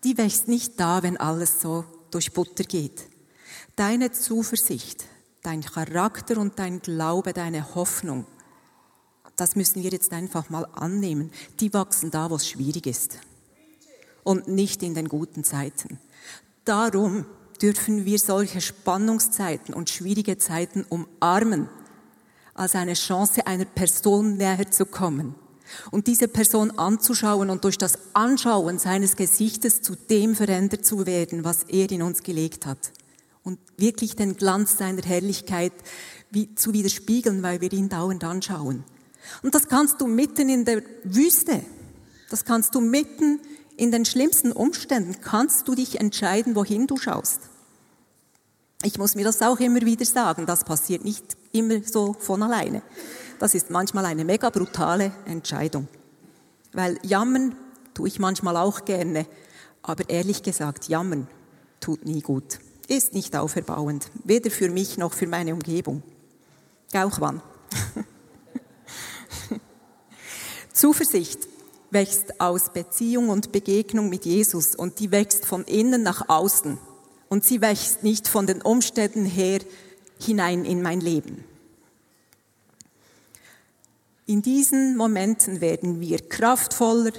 die 0.03 0.19
wächst 0.19 0.49
nicht 0.49 0.81
da, 0.81 1.05
wenn 1.05 1.17
alles 1.17 1.61
so 1.61 1.85
durch 2.11 2.33
Butter 2.33 2.65
geht. 2.65 3.07
Deine 3.77 4.11
Zuversicht, 4.11 5.05
dein 5.43 5.63
Charakter 5.63 6.39
und 6.39 6.59
dein 6.59 6.81
Glaube, 6.81 7.33
deine 7.33 7.77
Hoffnung, 7.77 8.27
das 9.37 9.55
müssen 9.55 9.85
wir 9.85 9.91
jetzt 9.91 10.13
einfach 10.13 10.51
mal 10.51 10.67
annehmen. 10.73 11.31
Die 11.61 11.73
wachsen 11.73 12.11
da, 12.11 12.31
wo 12.31 12.35
es 12.35 12.49
schwierig 12.49 12.87
ist. 12.87 13.19
Und 14.25 14.49
nicht 14.49 14.83
in 14.83 14.95
den 14.95 15.09
guten 15.09 15.45
Zeiten. 15.45 16.01
Darum 16.65 17.27
dürfen 17.63 18.05
wir 18.05 18.19
solche 18.19 18.61
Spannungszeiten 18.61 19.73
und 19.73 19.89
schwierige 19.89 20.37
Zeiten 20.37 20.85
umarmen 20.89 21.69
als 22.55 22.75
eine 22.75 22.95
Chance, 22.95 23.47
einer 23.47 23.65
Person 23.65 24.37
näher 24.37 24.71
zu 24.71 24.87
kommen 24.87 25.35
und 25.91 26.07
diese 26.07 26.29
Person 26.29 26.71
anzuschauen 26.73 27.51
und 27.51 27.65
durch 27.65 27.79
das 27.79 27.99
Anschauen 28.13 28.79
seines 28.79 29.17
Gesichtes 29.17 29.83
zu 29.83 29.95
dem 29.97 30.35
verändert 30.35 30.85
zu 30.85 31.07
werden, 31.07 31.45
was 31.45 31.65
er 31.65 31.91
in 31.91 32.03
uns 32.03 32.23
gelegt 32.23 32.67
hat. 32.67 32.93
Und 33.43 33.59
wirklich 33.77 34.17
den 34.17 34.37
Glanz 34.37 34.79
seiner 34.79 35.03
Herrlichkeit 35.03 35.73
zu 36.55 36.73
widerspiegeln, 36.73 37.43
weil 37.43 37.61
wir 37.61 37.73
ihn 37.73 37.89
dauernd 37.89 38.25
anschauen. 38.25 38.85
Und 39.43 39.55
das 39.55 39.69
kannst 39.69 40.01
du 40.01 40.07
mitten 40.07 40.49
in 40.49 40.65
der 40.65 40.83
Wüste, 41.05 41.63
das 42.31 42.45
kannst 42.45 42.75
du 42.75 42.81
mitten 42.81 43.41
in 43.77 43.91
den 43.91 44.05
schlimmsten 44.05 44.53
Umständen, 44.53 45.21
kannst 45.21 45.69
du 45.69 45.75
dich 45.75 46.01
entscheiden, 46.01 46.55
wohin 46.55 46.87
du 46.87 46.97
schaust. 46.97 47.41
Ich 48.83 48.99
muss 48.99 49.15
mir 49.15 49.25
das 49.25 49.41
auch 49.43 49.61
immer 49.61 49.83
wieder 49.83 50.05
sagen, 50.05 50.47
das 50.47 50.65
passiert 50.65 51.05
nicht 51.05 51.37
immer 51.55 51.83
so 51.85 52.15
von 52.19 52.43
alleine. 52.43 52.83
Das 53.39 53.55
ist 53.55 53.71
manchmal 53.71 54.05
eine 54.07 54.25
mega 54.25 54.51
brutale 54.51 55.13
Entscheidung. 55.25 55.89
Weil 56.73 56.99
jammern 57.03 57.55
tue 57.95 58.09
ich 58.09 58.19
manchmal 58.19 58.57
auch 58.57 58.85
gerne, 58.85 59.27
aber 59.83 60.09
ehrlich 60.09 60.43
gesagt, 60.43 60.89
jammern 60.89 61.29
tut 61.81 62.05
nie 62.05 62.21
gut. 62.21 62.59
Ist 62.89 63.15
nicht 63.15 63.37
auferbauend, 63.37 64.11
weder 64.25 64.51
für 64.51 64.69
mich 64.69 64.99
noch 64.99 65.15
für 65.15 65.27
meine 65.27 65.55
Umgebung. 65.55 66.03
Auch 66.93 67.21
wann. 67.21 67.43
Zuversicht 70.73 71.49
wächst 71.91 72.41
aus 72.41 72.73
Beziehung 72.73 73.29
und 73.29 73.53
Begegnung 73.53 74.09
mit 74.09 74.27
Jesus 74.27 74.75
und 74.75 74.99
die 74.99 75.13
wächst 75.13 75.47
von 75.47 75.65
innen 75.65 76.03
nach 76.03 76.29
außen 76.29 76.79
und 77.29 77.45
sie 77.45 77.61
wächst 77.61 78.03
nicht 78.03 78.29
von 78.29 78.47
den 78.47 78.61
Umständen 78.61 79.25
her 79.25 79.61
hinein 80.25 80.65
in 80.65 80.83
mein 80.83 81.01
Leben. 81.01 81.45
In 84.27 84.41
diesen 84.41 84.97
Momenten 84.97 85.61
werden 85.61 86.01
wir 86.01 86.19
kraftvoller, 86.19 87.13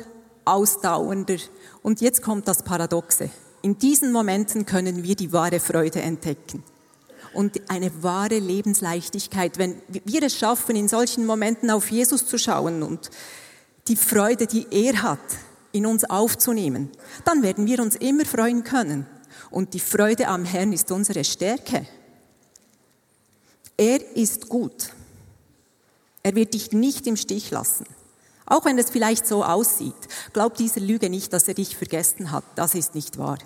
ausdauernder 0.43 1.37
und 1.83 2.01
jetzt 2.01 2.21
kommt 2.21 2.47
das 2.47 2.63
Paradoxe. 2.63 3.29
In 3.61 3.77
diesen 3.77 4.11
Momenten 4.11 4.65
können 4.65 5.03
wir 5.03 5.15
die 5.15 5.31
wahre 5.31 5.59
Freude 5.59 6.01
entdecken 6.01 6.63
und 7.35 7.69
eine 7.69 7.91
wahre 8.03 8.39
Lebensleichtigkeit, 8.39 9.57
wenn 9.57 9.81
wir 9.87 10.23
es 10.23 10.35
schaffen, 10.37 10.75
in 10.75 10.87
solchen 10.87 11.25
Momenten 11.25 11.69
auf 11.69 11.91
Jesus 11.91 12.25
zu 12.25 12.37
schauen 12.37 12.81
und 12.81 13.09
die 13.87 13.95
Freude, 13.95 14.47
die 14.47 14.65
er 14.71 15.03
hat, 15.03 15.19
in 15.71 15.85
uns 15.85 16.05
aufzunehmen, 16.05 16.89
dann 17.25 17.43
werden 17.43 17.67
wir 17.67 17.81
uns 17.81 17.95
immer 17.97 18.25
freuen 18.25 18.63
können. 18.63 19.05
Und 19.51 19.73
die 19.73 19.79
Freude 19.79 20.27
am 20.27 20.45
Herrn 20.45 20.71
ist 20.73 20.91
unsere 20.91 21.23
Stärke. 21.23 21.85
Er 23.77 24.15
ist 24.15 24.49
gut. 24.49 24.93
Er 26.23 26.35
wird 26.35 26.53
dich 26.53 26.71
nicht 26.71 27.07
im 27.07 27.17
Stich 27.17 27.51
lassen. 27.51 27.85
Auch 28.45 28.65
wenn 28.65 28.77
es 28.77 28.89
vielleicht 28.89 29.27
so 29.27 29.43
aussieht. 29.43 29.93
Glaub 30.33 30.55
dieser 30.55 30.81
Lüge 30.81 31.09
nicht, 31.09 31.33
dass 31.33 31.47
er 31.47 31.53
dich 31.55 31.75
vergessen 31.75 32.31
hat. 32.31 32.43
Das 32.55 32.75
ist 32.75 32.95
nicht 32.95 33.17
wahr. 33.17 33.39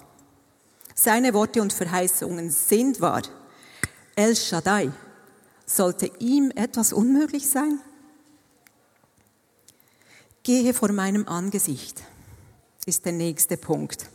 Seine 0.94 1.34
Worte 1.34 1.62
und 1.62 1.74
Verheißungen 1.74 2.50
sind 2.50 3.00
wahr. 3.02 3.24
El 4.15 4.36
Shaddai. 4.36 4.92
Sollte 5.65 6.12
ihm 6.20 6.52
etwas 6.56 6.94
unmöglich 6.94 7.50
sein? 7.50 7.80
Gehe 10.44 10.74
vor 10.74 10.92
meinem 10.92 11.28
Angesicht, 11.28 12.02
ist 12.86 13.06
der 13.06 13.12
nächste 13.12 13.56
Punkt. 13.56 14.10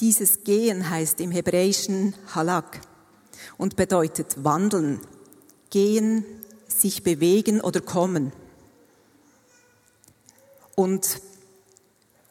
Dieses 0.00 0.42
Gehen 0.42 0.90
heißt 0.90 1.20
im 1.20 1.30
Hebräischen 1.30 2.14
Halak 2.34 2.80
und 3.56 3.76
bedeutet 3.76 4.44
wandeln, 4.44 5.00
gehen, 5.70 6.24
sich 6.68 7.02
bewegen 7.02 7.60
oder 7.60 7.80
kommen. 7.80 8.32
Und 10.74 11.20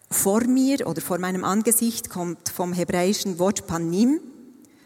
vor 0.10 0.44
mir 0.44 0.86
oder 0.88 1.02
vor 1.02 1.18
meinem 1.18 1.44
Angesicht 1.44 2.10
kommt 2.10 2.50
vom 2.50 2.74
hebräischen 2.74 3.40
Wort 3.40 3.68
Panim 3.68 4.20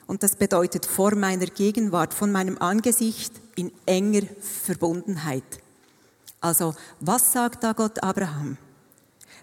und 0.06 0.24
das 0.24 0.36
bedeutet 0.36 0.86
vor 0.86 1.16
meiner 1.16 1.48
Gegenwart, 1.48 2.14
von 2.14 2.32
meinem 2.32 2.58
Angesicht 2.60 3.34
in 3.56 3.72
enger 3.86 4.24
Verbundenheit. 4.40 5.44
Also, 6.40 6.76
was 7.00 7.34
sagt 7.34 7.64
da 7.64 7.74
Gott 7.74 8.02
Abraham? 8.04 8.58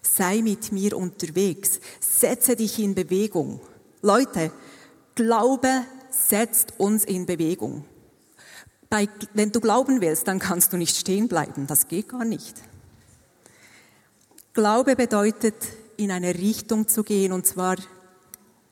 Sei 0.01 0.43
mit 0.43 0.73
mir 0.73 0.97
unterwegs, 0.97 1.81
setze 2.01 2.57
dich 2.57 2.79
in 2.79 2.95
Bewegung. 2.95 3.61
Leute, 4.01 4.53
Glaube 5.15 5.85
setzt 6.29 6.75
uns 6.79 7.05
in 7.05 7.27
Bewegung. 7.27 7.85
Bei, 8.91 9.09
wenn 9.33 9.53
du 9.53 9.61
glauben 9.61 10.01
willst, 10.01 10.29
dann 10.29 10.39
kannst 10.39 10.73
du 10.73 10.77
nicht 10.77 10.97
stehen 10.97 11.29
bleiben. 11.29 11.67
Das 11.67 11.89
geht 11.89 12.09
gar 12.09 12.25
nicht. 12.25 12.63
Glaube 14.53 14.95
bedeutet, 14.95 15.55
in 15.97 16.11
eine 16.11 16.35
Richtung 16.35 16.89
zu 16.89 17.03
gehen, 17.03 17.33
und 17.33 17.47
zwar 17.47 17.77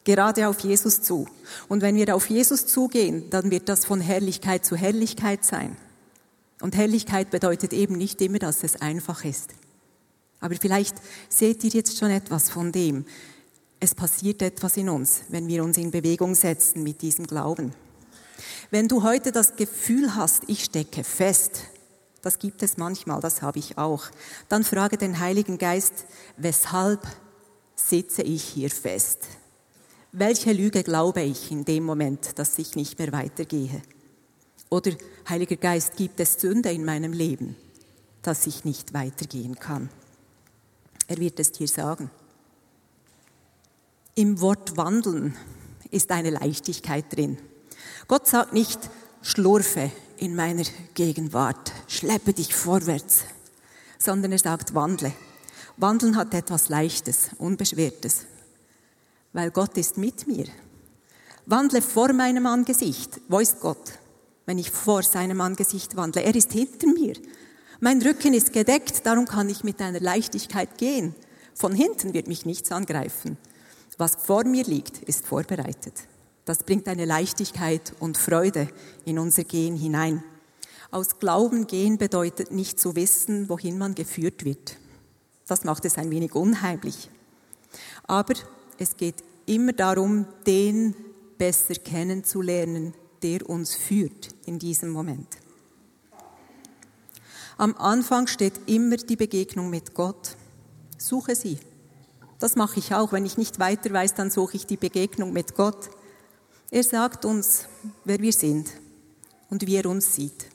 gerade 0.05 0.49
auf 0.49 0.61
Jesus 0.61 1.03
zu. 1.03 1.29
Und 1.69 1.83
wenn 1.83 1.97
wir 1.97 2.15
auf 2.15 2.29
Jesus 2.29 2.67
zugehen, 2.67 3.31
dann 3.31 3.51
wird 3.51 3.69
das 3.69 3.85
von 3.85 4.01
Herrlichkeit 4.01 4.65
zu 4.65 4.77
Herrlichkeit 4.77 5.45
sein. 5.45 5.77
Und 6.61 6.77
Herrlichkeit 6.77 7.31
bedeutet 7.31 7.73
eben 7.73 7.97
nicht 7.97 8.21
immer, 8.21 8.39
dass 8.39 8.63
es 8.63 8.81
einfach 8.81 9.25
ist. 9.25 9.51
Aber 10.41 10.55
vielleicht 10.57 10.97
seht 11.29 11.63
ihr 11.65 11.71
jetzt 11.71 11.99
schon 11.99 12.11
etwas 12.11 12.51
von 12.51 12.73
dem. 12.73 13.05
Es 13.85 13.97
passiert 13.97 14.43
etwas 14.43 14.77
in 14.77 14.89
uns, 14.89 15.23
wenn 15.29 15.49
wir 15.49 15.65
uns 15.65 15.77
in 15.77 15.91
Bewegung 15.91 16.37
setzen 16.37 16.85
mit 16.85 17.03
diesem 17.03 17.27
Glauben. 17.27 17.75
Wenn 18.71 18.87
du 18.87 19.03
heute 19.03 19.33
das 19.33 19.57
Gefühl 19.57 20.15
hast, 20.15 20.45
ich 20.47 20.63
stecke 20.63 21.03
fest, 21.03 21.65
das 22.21 22.39
gibt 22.39 22.63
es 22.63 22.77
manchmal, 22.77 23.21
das 23.21 23.43
habe 23.43 23.59
ich 23.59 23.79
auch, 23.79 24.05
dann 24.49 24.63
frage 24.63 24.99
den 24.99 25.19
Heiligen 25.19 25.59
Geist, 25.59 26.05
weshalb 26.37 27.09
sitze 27.75 28.23
ich 28.23 28.45
hier 28.45 28.71
fest? 28.71 29.27
Welche 30.13 30.53
Lüge 30.53 30.85
glaube 30.85 31.23
ich 31.23 31.51
in 31.51 31.65
dem 31.65 31.83
Moment, 31.83 32.39
dass 32.39 32.57
ich 32.61 32.77
nicht 32.77 33.01
mehr 33.01 33.11
weitergehe? 33.11 33.83
Oder, 34.71 34.93
Heiliger 35.29 35.57
Geist, 35.57 35.97
gibt 35.97 36.21
es 36.21 36.35
Sünde 36.35 36.71
in 36.71 36.85
meinem 36.85 37.13
Leben, 37.13 37.57
dass 38.23 38.47
ich 38.47 38.65
nicht 38.65 38.95
weitergehen 38.95 39.57
kann? 39.57 39.89
Er 41.09 41.19
wird 41.19 41.41
es 41.41 41.51
dir 41.51 41.67
sagen. 41.67 42.13
Im 44.15 44.43
Wort 44.43 44.77
wandeln 44.77 45.35
ist 45.91 46.11
eine 46.11 46.29
Leichtigkeit 46.29 47.07
drin. 47.17 47.39
Gott 48.09 48.27
sagt 48.27 48.53
nicht, 48.53 48.79
schlurfe 49.23 49.91
in 50.19 50.37
meiner 50.37 50.65
Gegenwart, 50.93 51.73
schleppe 51.89 52.35
dich 52.35 52.55
vorwärts, 52.55 53.23
sondern 53.99 54.33
er 54.33 54.39
sagt, 54.39 54.75
wandle. 54.75 55.13
Wandeln 55.79 56.17
hat 56.17 56.35
etwas 56.35 56.69
Leichtes, 56.69 57.31
Unbeschwertes, 57.39 58.27
weil 59.33 59.51
Gott 59.51 59.79
ist 59.79 59.97
mit 59.97 60.27
mir. 60.27 60.45
Wandle 61.47 61.81
vor 61.81 62.13
meinem 62.13 62.45
Angesicht. 62.45 63.19
Wo 63.29 63.39
ist 63.39 63.61
Gott? 63.61 63.93
Wenn 64.45 64.59
ich 64.59 64.71
vor 64.71 65.03
seinem 65.03 65.41
Angesicht 65.41 65.97
wandle. 65.97 66.23
Er 66.23 66.35
ist 66.35 66.53
hinter 66.53 66.87
mir. 66.89 67.15
Mein 67.81 68.03
Rücken 68.03 68.35
ist 68.35 68.53
gedeckt, 68.53 69.07
darum 69.07 69.25
kann 69.25 69.49
ich 69.49 69.65
mit 69.65 69.81
einer 69.81 70.01
Leichtigkeit 70.01 70.77
gehen. 70.77 71.15
Von 71.55 71.75
hinten 71.75 72.13
wird 72.13 72.29
mich 72.29 72.45
nichts 72.45 72.71
angreifen. 72.71 73.39
Was 73.99 74.17
vor 74.17 74.45
mir 74.45 74.65
liegt, 74.65 74.99
ist 75.03 75.27
vorbereitet. 75.27 75.95
Das 76.45 76.65
bringt 76.65 76.89
eine 76.89 77.05
Leichtigkeit 77.05 77.93
und 78.01 78.19
Freude 78.19 78.69
in 79.05 79.19
unser 79.19 79.45
Gehen 79.45 79.77
hinein. 79.77 80.25
Aus 80.91 81.19
Glauben 81.19 81.67
gehen 81.67 81.99
bedeutet 81.99 82.51
nicht 82.51 82.79
zu 82.79 82.97
wissen, 82.97 83.49
wohin 83.49 83.79
man 83.79 83.95
geführt 83.95 84.45
wird. 84.45 84.77
Das 85.47 85.65
macht 85.65 85.85
es 85.85 85.99
ein 85.99 86.11
wenig 86.11 86.35
unheimlich. 86.35 87.11
Aber 88.05 88.35
es 88.79 88.97
geht 88.97 89.23
immer 89.47 89.73
darum, 89.73 90.27
den 90.47 90.95
besser 91.39 91.75
kennenzulernen, 91.75 92.95
der 93.23 93.49
uns 93.49 93.75
führt 93.75 94.29
in 94.47 94.59
diesem 94.59 94.91
Moment. 94.91 95.39
Am 97.57 97.77
Anfang 97.77 98.27
steht 98.27 98.55
immer 98.67 98.97
die 98.97 99.17
Begegnung 99.17 99.71
mit 99.71 99.95
Gott. 99.95 100.37
Suche 100.99 101.35
sie. 101.35 101.59
Das 102.43 102.57
mache 102.57 102.81
ich 102.81 102.93
auch. 102.93 103.13
Wenn 103.13 103.25
ich 103.25 103.39
nicht 103.39 103.61
weiter 103.61 103.93
weiß, 103.93 104.15
dann 104.15 104.29
suche 104.29 104.57
ich 104.57 104.67
die 104.67 104.77
Begegnung 104.77 105.33
mit 105.33 105.55
Gott. 105.55 105.91
Er 106.73 106.83
sagt 106.83 107.25
uns, 107.25 107.67
wer 108.05 108.19
wir 108.19 108.33
sind 108.33 108.69
und 109.49 109.65
wie 109.65 109.77
er 109.77 109.87
uns 109.87 110.17
sieht. 110.17 110.47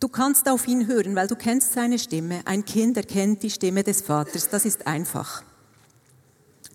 Du 0.00 0.08
kannst 0.08 0.48
auf 0.48 0.66
ihn 0.66 0.88
hören, 0.88 1.14
weil 1.14 1.28
du 1.28 1.36
kennst 1.36 1.72
seine 1.72 2.00
Stimme. 2.00 2.40
Ein 2.46 2.64
Kind 2.64 2.96
erkennt 2.96 3.44
die 3.44 3.50
Stimme 3.50 3.84
des 3.84 4.02
Vaters. 4.02 4.48
Das 4.48 4.64
ist 4.64 4.88
einfach. 4.88 5.44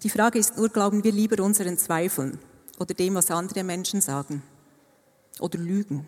Die 0.04 0.10
Frage 0.10 0.40
ist 0.40 0.56
nur, 0.56 0.70
glauben 0.70 1.04
wir 1.04 1.12
lieber 1.12 1.44
unseren 1.44 1.78
Zweifeln 1.78 2.40
oder 2.80 2.94
dem, 2.94 3.16
was 3.16 3.30
andere 3.30 3.66
Menschen 3.66 4.00
sagen 4.00 4.42
oder 5.42 5.60
lügen 5.60 6.08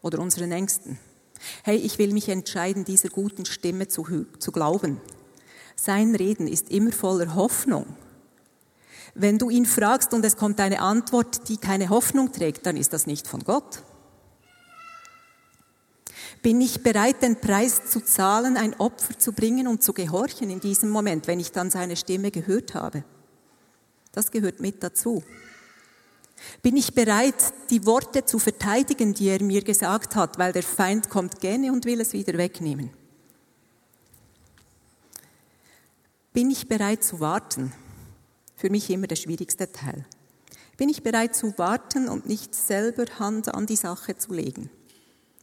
oder 0.00 0.18
unseren 0.18 0.50
Ängsten? 0.50 0.98
Hey, 1.62 1.76
ich 1.76 1.98
will 1.98 2.14
mich 2.14 2.30
entscheiden, 2.30 2.86
dieser 2.86 3.10
guten 3.10 3.44
Stimme 3.44 3.88
zu, 3.88 4.24
zu 4.38 4.50
glauben. 4.50 4.98
Sein 5.82 6.14
Reden 6.14 6.46
ist 6.46 6.70
immer 6.70 6.92
voller 6.92 7.34
Hoffnung. 7.34 7.86
Wenn 9.14 9.38
du 9.38 9.48
ihn 9.48 9.64
fragst 9.64 10.12
und 10.12 10.22
es 10.26 10.36
kommt 10.36 10.60
eine 10.60 10.82
Antwort, 10.82 11.48
die 11.48 11.56
keine 11.56 11.88
Hoffnung 11.88 12.32
trägt, 12.32 12.66
dann 12.66 12.76
ist 12.76 12.92
das 12.92 13.06
nicht 13.06 13.26
von 13.26 13.44
Gott. 13.44 13.82
Bin 16.42 16.60
ich 16.60 16.82
bereit, 16.82 17.22
den 17.22 17.40
Preis 17.40 17.86
zu 17.86 18.04
zahlen, 18.04 18.58
ein 18.58 18.78
Opfer 18.78 19.18
zu 19.18 19.32
bringen 19.32 19.66
und 19.66 19.82
zu 19.82 19.94
gehorchen 19.94 20.50
in 20.50 20.60
diesem 20.60 20.90
Moment, 20.90 21.26
wenn 21.26 21.40
ich 21.40 21.50
dann 21.50 21.70
seine 21.70 21.96
Stimme 21.96 22.30
gehört 22.30 22.74
habe? 22.74 23.02
Das 24.12 24.30
gehört 24.30 24.60
mit 24.60 24.82
dazu. 24.82 25.22
Bin 26.60 26.76
ich 26.76 26.94
bereit, 26.94 27.54
die 27.70 27.86
Worte 27.86 28.26
zu 28.26 28.38
verteidigen, 28.38 29.14
die 29.14 29.28
er 29.28 29.42
mir 29.42 29.64
gesagt 29.64 30.14
hat, 30.14 30.38
weil 30.38 30.52
der 30.52 30.62
Feind 30.62 31.08
kommt 31.08 31.40
gerne 31.40 31.72
und 31.72 31.86
will 31.86 32.02
es 32.02 32.12
wieder 32.12 32.36
wegnehmen? 32.36 32.99
Bin 36.32 36.48
ich 36.48 36.68
bereit 36.68 37.02
zu 37.02 37.18
warten? 37.18 37.72
Für 38.54 38.70
mich 38.70 38.88
immer 38.88 39.08
der 39.08 39.16
schwierigste 39.16 39.72
Teil. 39.72 40.06
Bin 40.76 40.88
ich 40.88 41.02
bereit 41.02 41.34
zu 41.34 41.58
warten 41.58 42.08
und 42.08 42.26
nicht 42.26 42.54
selber 42.54 43.04
Hand 43.18 43.52
an 43.52 43.66
die 43.66 43.74
Sache 43.74 44.16
zu 44.16 44.32
legen? 44.32 44.70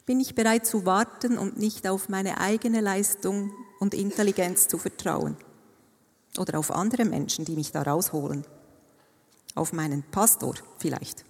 Bin 0.06 0.22
ich 0.22 0.34
bereit 0.34 0.66
zu 0.66 0.86
warten 0.86 1.38
und 1.38 1.58
nicht 1.58 1.86
auf 1.90 2.08
meine 2.08 2.40
eigene 2.40 2.80
Leistung 2.80 3.52
und 3.82 3.94
Intelligenz 3.94 4.70
zu 4.70 4.78
vertrauen? 4.78 5.36
Oder 6.38 6.58
auf 6.58 6.72
andere 6.72 7.04
Menschen, 7.04 7.44
die 7.44 7.56
mich 7.56 7.74
da 7.74 7.82
rausholen? 7.82 8.46
Auf 9.56 9.74
meinen 9.74 10.04
Pastor 10.04 10.56
vielleicht? 10.78 11.26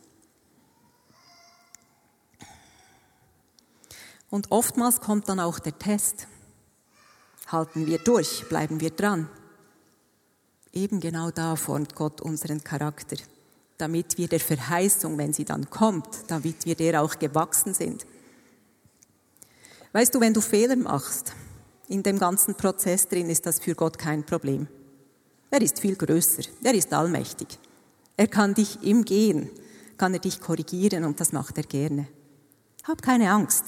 Und 4.30 4.52
oftmals 4.52 5.02
kommt 5.02 5.28
dann 5.30 5.40
auch 5.40 5.58
der 5.58 5.80
Test. 5.80 6.28
Halten 7.48 7.88
wir 7.88 7.98
durch? 7.98 8.48
Bleiben 8.50 8.82
wir 8.82 8.92
dran? 8.92 9.28
Eben 10.78 11.00
genau 11.00 11.32
da 11.32 11.56
formt 11.56 11.96
Gott 11.96 12.22
unseren 12.22 12.64
Charakter, 12.64 13.16
damit 13.80 14.20
wir 14.20 14.28
der 14.28 14.40
Verheißung, 14.40 15.18
wenn 15.18 15.34
sie 15.34 15.44
dann 15.44 15.72
kommt, 15.72 16.08
damit 16.28 16.68
wir 16.68 16.76
der 16.76 17.02
auch 17.02 17.18
gewachsen 17.18 17.74
sind. 17.74 18.06
Weißt 19.92 20.14
du, 20.14 20.20
wenn 20.20 20.36
du 20.36 20.42
Fehler 20.42 20.76
machst, 20.76 21.34
in 21.88 22.04
dem 22.04 22.20
ganzen 22.20 22.54
Prozess 22.54 23.08
drin 23.08 23.28
ist 23.32 23.48
das 23.48 23.60
für 23.60 23.74
Gott 23.74 23.98
kein 23.98 24.24
Problem. 24.24 24.68
Er 25.50 25.64
ist 25.64 25.80
viel 25.80 25.96
größer, 25.96 26.44
er 26.62 26.76
ist 26.76 26.94
allmächtig. 26.94 27.58
Er 28.16 28.28
kann 28.28 28.54
dich 28.54 28.84
im 28.84 29.04
Gehen, 29.04 29.50
kann 29.98 30.14
er 30.14 30.20
dich 30.20 30.40
korrigieren 30.40 31.06
und 31.06 31.20
das 31.20 31.32
macht 31.32 31.58
er 31.58 31.64
gerne. 31.64 32.08
Hab 32.84 33.02
keine 33.02 33.32
Angst, 33.32 33.64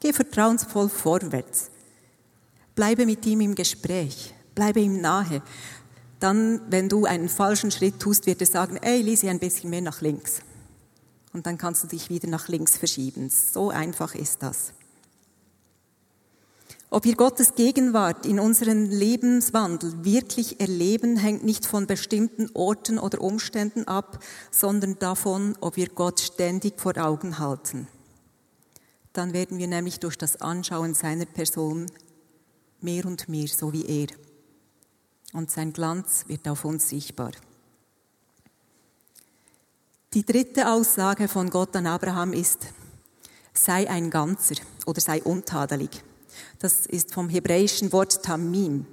geh 0.00 0.12
vertrauensvoll 0.12 0.88
vorwärts. 0.88 1.70
Bleibe 2.74 3.06
mit 3.06 3.24
ihm 3.24 3.40
im 3.40 3.54
Gespräch, 3.54 4.34
bleibe 4.56 4.80
ihm 4.80 5.00
nahe. 5.00 5.42
Dann, 6.20 6.60
wenn 6.70 6.88
du 6.88 7.06
einen 7.06 7.28
falschen 7.28 7.70
Schritt 7.70 7.98
tust, 7.98 8.26
wird 8.26 8.40
er 8.42 8.46
sagen, 8.46 8.76
ey, 8.76 9.00
Lisi, 9.00 9.28
ein 9.28 9.38
bisschen 9.38 9.70
mehr 9.70 9.80
nach 9.80 10.02
links. 10.02 10.40
Und 11.32 11.46
dann 11.46 11.58
kannst 11.58 11.82
du 11.82 11.88
dich 11.88 12.10
wieder 12.10 12.28
nach 12.28 12.48
links 12.48 12.76
verschieben. 12.76 13.30
So 13.30 13.70
einfach 13.70 14.14
ist 14.14 14.42
das. 14.42 14.72
Ob 16.92 17.04
wir 17.04 17.14
Gottes 17.14 17.54
Gegenwart 17.54 18.26
in 18.26 18.40
unseren 18.40 18.86
Lebenswandel 18.86 20.04
wirklich 20.04 20.60
erleben, 20.60 21.16
hängt 21.16 21.44
nicht 21.44 21.64
von 21.64 21.86
bestimmten 21.86 22.50
Orten 22.52 22.98
oder 22.98 23.20
Umständen 23.20 23.86
ab, 23.86 24.22
sondern 24.50 24.98
davon, 24.98 25.56
ob 25.60 25.76
wir 25.76 25.88
Gott 25.88 26.18
ständig 26.18 26.80
vor 26.80 26.98
Augen 26.98 27.38
halten. 27.38 27.86
Dann 29.12 29.32
werden 29.32 29.58
wir 29.58 29.68
nämlich 29.68 30.00
durch 30.00 30.18
das 30.18 30.40
Anschauen 30.40 30.94
seiner 30.94 31.26
Person 31.26 31.86
mehr 32.80 33.06
und 33.06 33.28
mehr 33.28 33.46
so 33.46 33.72
wie 33.72 33.86
er. 33.86 34.08
Und 35.32 35.50
sein 35.50 35.72
Glanz 35.72 36.24
wird 36.26 36.48
auf 36.48 36.64
uns 36.64 36.88
sichtbar. 36.88 37.32
Die 40.12 40.24
dritte 40.24 40.68
Aussage 40.70 41.28
von 41.28 41.50
Gott 41.50 41.76
an 41.76 41.86
Abraham 41.86 42.32
ist, 42.32 42.66
sei 43.54 43.88
ein 43.88 44.10
Ganzer 44.10 44.56
oder 44.86 45.00
sei 45.00 45.22
untadelig. 45.22 46.02
Das 46.58 46.86
ist 46.86 47.14
vom 47.14 47.28
hebräischen 47.28 47.92
Wort 47.92 48.22
Tamim 48.22 48.86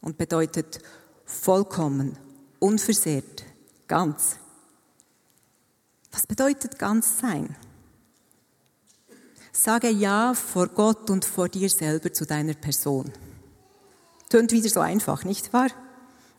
und 0.00 0.16
bedeutet 0.16 0.80
vollkommen, 1.26 2.16
unversehrt, 2.60 3.44
ganz. 3.88 4.36
Was 6.12 6.26
bedeutet 6.26 6.78
ganz 6.78 7.18
sein? 7.18 7.56
Sage 9.52 9.90
Ja 9.90 10.34
vor 10.34 10.68
Gott 10.68 11.10
und 11.10 11.24
vor 11.24 11.48
dir 11.48 11.68
selber 11.68 12.12
zu 12.12 12.24
deiner 12.24 12.54
Person. 12.54 13.12
Tönt 14.28 14.52
wieder 14.52 14.68
so 14.68 14.80
einfach, 14.80 15.24
nicht 15.24 15.52
wahr? 15.52 15.68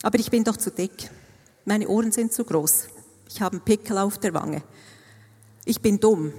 Aber 0.03 0.19
ich 0.19 0.29
bin 0.29 0.43
doch 0.43 0.57
zu 0.57 0.71
dick. 0.71 1.09
Meine 1.65 1.87
Ohren 1.87 2.11
sind 2.11 2.33
zu 2.33 2.43
groß. 2.43 2.87
Ich 3.29 3.41
habe 3.41 3.57
einen 3.57 3.65
Pickel 3.65 3.97
auf 3.97 4.19
der 4.19 4.33
Wange. 4.33 4.61
Ich 5.65 5.81
bin 5.81 5.99
dumm. 5.99 6.33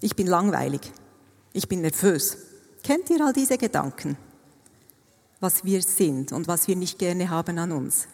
Ich 0.00 0.16
bin 0.16 0.26
langweilig. 0.26 0.80
Ich 1.52 1.68
bin 1.68 1.82
nervös. 1.82 2.38
Kennt 2.82 3.10
ihr 3.10 3.24
all 3.24 3.32
diese 3.32 3.58
Gedanken? 3.58 4.16
Was 5.40 5.64
wir 5.64 5.82
sind 5.82 6.32
und 6.32 6.48
was 6.48 6.68
wir 6.68 6.76
nicht 6.76 6.98
gerne 6.98 7.28
haben 7.28 7.58
an 7.58 7.72
uns? 7.72 8.08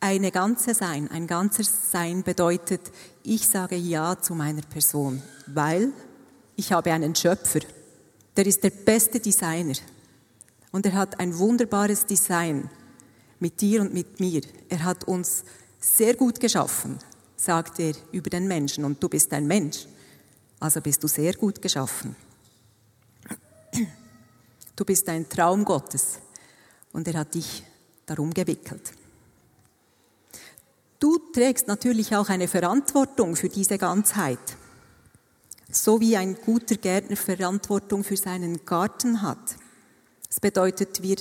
Eine 0.00 0.30
ganze 0.30 0.74
Sein, 0.74 1.10
ein 1.10 1.26
ganzes 1.26 1.90
Sein 1.90 2.22
bedeutet, 2.22 2.80
ich 3.22 3.48
sage 3.48 3.76
Ja 3.76 4.20
zu 4.20 4.34
meiner 4.34 4.62
Person, 4.62 5.22
weil 5.46 5.92
ich 6.56 6.72
habe 6.72 6.92
einen 6.92 7.14
Schöpfer, 7.14 7.60
der 8.36 8.46
ist 8.46 8.62
der 8.62 8.70
beste 8.70 9.20
Designer 9.20 9.74
und 10.74 10.84
er 10.86 10.94
hat 10.94 11.20
ein 11.20 11.38
wunderbares 11.38 12.04
Design 12.04 12.68
mit 13.38 13.60
dir 13.60 13.80
und 13.80 13.94
mit 13.94 14.18
mir. 14.18 14.42
Er 14.68 14.82
hat 14.82 15.04
uns 15.04 15.44
sehr 15.78 16.14
gut 16.14 16.40
geschaffen, 16.40 16.98
sagt 17.36 17.78
er 17.78 17.94
über 18.10 18.28
den 18.28 18.48
Menschen 18.48 18.84
und 18.84 19.00
du 19.00 19.08
bist 19.08 19.32
ein 19.32 19.46
Mensch, 19.46 19.86
also 20.58 20.80
bist 20.80 21.00
du 21.04 21.06
sehr 21.06 21.34
gut 21.34 21.62
geschaffen. 21.62 22.16
Du 24.74 24.84
bist 24.84 25.08
ein 25.08 25.28
Traum 25.28 25.64
Gottes 25.64 26.18
und 26.92 27.06
er 27.06 27.20
hat 27.20 27.36
dich 27.36 27.62
darum 28.04 28.34
gewickelt. 28.34 28.90
Du 30.98 31.20
trägst 31.32 31.68
natürlich 31.68 32.16
auch 32.16 32.28
eine 32.28 32.48
Verantwortung 32.48 33.36
für 33.36 33.48
diese 33.48 33.78
Ganzheit, 33.78 34.56
so 35.70 36.00
wie 36.00 36.16
ein 36.16 36.34
guter 36.34 36.74
Gärtner 36.74 37.16
Verantwortung 37.16 38.02
für 38.02 38.16
seinen 38.16 38.64
Garten 38.64 39.22
hat. 39.22 39.56
Das 40.34 40.40
bedeutet, 40.40 41.00
wir 41.00 41.14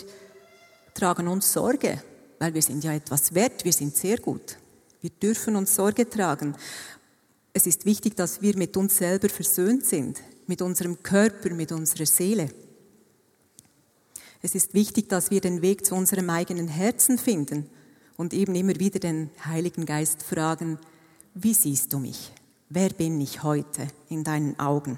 tragen 0.96 1.28
uns 1.28 1.54
Sorge, 1.54 2.02
weil 2.40 2.52
wir 2.56 2.64
sind 2.64 2.84
ja 2.84 2.94
etwas 2.94 3.36
wert, 3.36 3.64
wir 3.64 3.72
sind 3.72 3.96
sehr 3.96 4.18
gut. 4.18 4.58
Wir 5.02 5.12
dürfen 5.12 5.56
uns 5.56 5.76
Sorge 5.76 6.10
tragen. 6.10 6.56
Es 7.54 7.68
ist 7.68 7.86
wichtig, 7.86 8.18
dass 8.18 8.42
wir 8.42 8.58
mit 8.58 8.76
uns 8.76 8.98
selber 8.98 9.30
versöhnt 9.30 9.86
sind, 9.86 10.20
mit 10.48 10.64
unserem 10.64 11.04
Körper, 11.04 11.52
mit 11.52 11.72
unserer 11.72 12.08
Seele. 12.08 12.50
Es 14.42 14.56
ist 14.56 14.74
wichtig, 14.74 15.10
dass 15.10 15.30
wir 15.30 15.42
den 15.42 15.62
Weg 15.62 15.86
zu 15.86 15.94
unserem 15.94 16.32
eigenen 16.32 16.68
Herzen 16.68 17.20
finden 17.20 17.70
und 18.18 18.34
eben 18.34 18.56
immer 18.56 18.80
wieder 18.80 18.98
den 18.98 19.30
Heiligen 19.46 19.86
Geist 19.86 20.24
fragen, 20.24 20.80
wie 21.36 21.54
siehst 21.54 21.94
du 21.94 22.00
mich? 22.00 22.32
Wer 22.68 22.90
bin 22.90 23.22
ich 23.22 23.44
heute 23.44 23.90
in 24.10 24.24
deinen 24.24 24.60
Augen? 24.60 24.98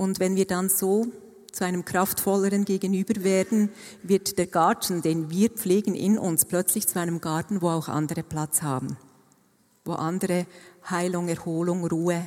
Und 0.00 0.18
wenn 0.18 0.34
wir 0.34 0.46
dann 0.46 0.70
so 0.70 1.08
zu 1.52 1.62
einem 1.62 1.84
kraftvolleren 1.84 2.64
Gegenüber 2.64 3.22
werden, 3.22 3.68
wird 4.02 4.38
der 4.38 4.46
Garten, 4.46 5.02
den 5.02 5.28
wir 5.28 5.50
pflegen 5.50 5.94
in 5.94 6.16
uns, 6.16 6.46
plötzlich 6.46 6.88
zu 6.88 6.98
einem 6.98 7.20
Garten, 7.20 7.60
wo 7.60 7.68
auch 7.68 7.88
andere 7.88 8.22
Platz 8.22 8.62
haben, 8.62 8.96
wo 9.84 9.92
andere 9.92 10.46
Heilung, 10.88 11.28
Erholung, 11.28 11.86
Ruhe 11.86 12.26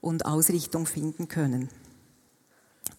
und 0.00 0.24
Ausrichtung 0.24 0.86
finden 0.86 1.28
können. 1.28 1.68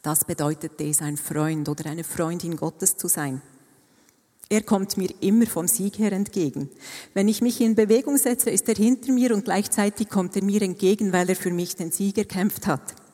Das 0.03 0.23
bedeutet 0.23 0.79
es, 0.79 1.01
ein 1.01 1.17
Freund 1.17 1.67
oder 1.67 1.89
eine 1.89 2.03
Freundin 2.03 2.57
Gottes 2.57 2.95
zu 2.95 3.07
sein. 3.07 3.41
Er 4.49 4.61
kommt 4.61 4.97
mir 4.97 5.09
immer 5.19 5.47
vom 5.47 5.67
Sieg 5.67 5.97
her 5.97 6.11
entgegen. 6.11 6.69
Wenn 7.15 7.27
ich 7.27 7.41
mich 7.41 7.59
in 7.59 7.73
Bewegung 7.73 8.17
setze, 8.17 8.51
ist 8.51 8.69
er 8.69 8.75
hinter 8.75 9.11
mir 9.11 9.33
und 9.33 9.45
gleichzeitig 9.45 10.09
kommt 10.09 10.35
er 10.35 10.43
mir 10.43 10.61
entgegen, 10.61 11.11
weil 11.11 11.27
er 11.27 11.35
für 11.35 11.49
mich 11.49 11.75
den 11.75 11.89
Sieg 11.89 12.19
erkämpft 12.19 12.67
hat. 12.67 13.06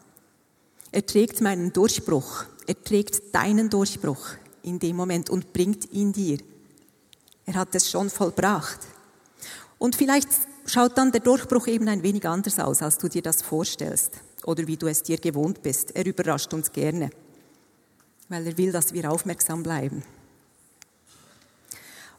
Er 0.93 1.03
trägt 1.03 1.41
meinen 1.41 1.73
Durchbruch. 1.73 2.45
Er 2.67 2.81
trägt 2.81 3.33
deinen 3.33 3.67
Durchbruch 3.67 4.27
in 4.61 4.77
dem 4.77 4.95
Moment 4.95 5.31
und 5.31 5.51
bringt 5.51 5.91
ihn 5.91 6.13
dir. 6.13 6.37
Er 7.47 7.55
hat 7.55 7.73
es 7.73 7.89
schon 7.89 8.11
vollbracht. 8.11 8.79
Und 9.79 9.95
vielleicht 9.95 10.29
schaut 10.67 10.95
dann 10.95 11.11
der 11.11 11.21
Durchbruch 11.21 11.65
eben 11.65 11.87
ein 11.87 12.03
wenig 12.03 12.27
anders 12.27 12.59
aus, 12.59 12.83
als 12.83 12.99
du 12.99 13.07
dir 13.07 13.23
das 13.23 13.41
vorstellst 13.41 14.11
oder 14.45 14.67
wie 14.67 14.77
du 14.77 14.85
es 14.85 15.01
dir 15.01 15.17
gewohnt 15.17 15.63
bist. 15.63 15.95
Er 15.95 16.05
überrascht 16.05 16.53
uns 16.53 16.71
gerne, 16.71 17.09
weil 18.29 18.45
er 18.45 18.57
will, 18.59 18.71
dass 18.71 18.93
wir 18.93 19.11
aufmerksam 19.11 19.63
bleiben. 19.63 20.03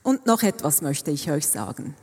Und 0.03 0.27
noch 0.27 0.43
etwas 0.43 0.83
möchte 0.83 1.13
ich 1.13 1.31
euch 1.31 1.47
sagen. 1.47 1.95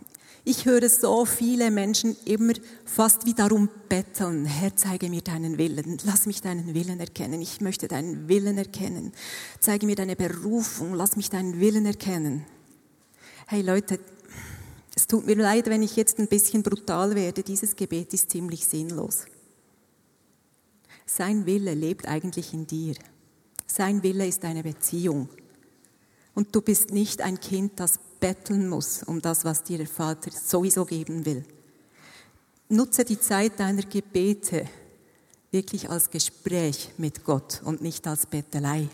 Ich 0.44 0.66
höre 0.66 0.90
so 0.90 1.26
viele 1.26 1.70
Menschen 1.70 2.16
immer 2.26 2.54
fast 2.84 3.28
wie 3.28 3.36
darum 3.36 3.70
betteln, 3.90 4.46
Herr, 4.46 4.76
zeige 4.76 5.08
mir 5.08 5.22
deinen 5.22 5.60
Willen, 5.60 6.00
lass 6.04 6.26
mich 6.26 6.42
deinen 6.42 6.74
Willen 6.74 7.00
erkennen, 7.00 7.42
ich 7.42 7.62
möchte 7.62 7.88
deinen 7.88 8.28
Willen 8.28 8.58
erkennen, 8.58 9.14
zeige 9.60 9.86
mir 9.86 9.96
deine 9.96 10.16
Berufung, 10.16 10.96
lass 10.96 11.16
mich 11.16 11.30
deinen 11.30 11.60
Willen 11.60 11.86
erkennen. 11.86 12.46
Hey 13.46 13.62
Leute, 13.62 14.00
es 14.96 15.06
tut 15.06 15.28
mir 15.28 15.36
leid, 15.36 15.68
wenn 15.68 15.84
ich 15.84 15.96
jetzt 15.96 16.18
ein 16.20 16.28
bisschen 16.28 16.64
brutal 16.64 17.16
werde. 17.16 17.44
Dieses 17.44 17.76
Gebet 17.76 18.14
ist 18.14 18.32
ziemlich 18.32 18.66
sinnlos. 18.66 19.26
Sein 21.06 21.46
Wille 21.46 21.74
lebt 21.74 22.08
eigentlich 22.08 22.54
in 22.54 22.66
dir. 22.66 22.96
Sein 23.68 24.04
Wille 24.04 24.28
ist 24.28 24.44
eine 24.44 24.64
Beziehung. 24.64 25.30
Und 26.34 26.56
du 26.56 26.62
bist 26.62 26.92
nicht 26.92 27.22
ein 27.22 27.40
Kind, 27.40 27.80
das 27.80 28.00
betteln 28.22 28.70
muss 28.70 29.04
um 29.04 29.22
das, 29.22 29.44
was 29.44 29.64
dir 29.64 29.80
der 29.80 29.88
Vater 29.88 30.32
sowieso 30.32 30.86
geben 30.86 31.26
will. 31.26 31.44
Nutze 32.70 33.04
die 33.04 33.20
Zeit 33.20 33.60
deiner 33.60 33.82
Gebete 33.82 34.66
wirklich 35.52 35.90
als 35.90 36.10
Gespräch 36.10 36.94
mit 36.98 37.26
Gott 37.26 37.62
und 37.66 37.82
nicht 37.82 38.08
als 38.08 38.26
Bettelei. 38.26 38.88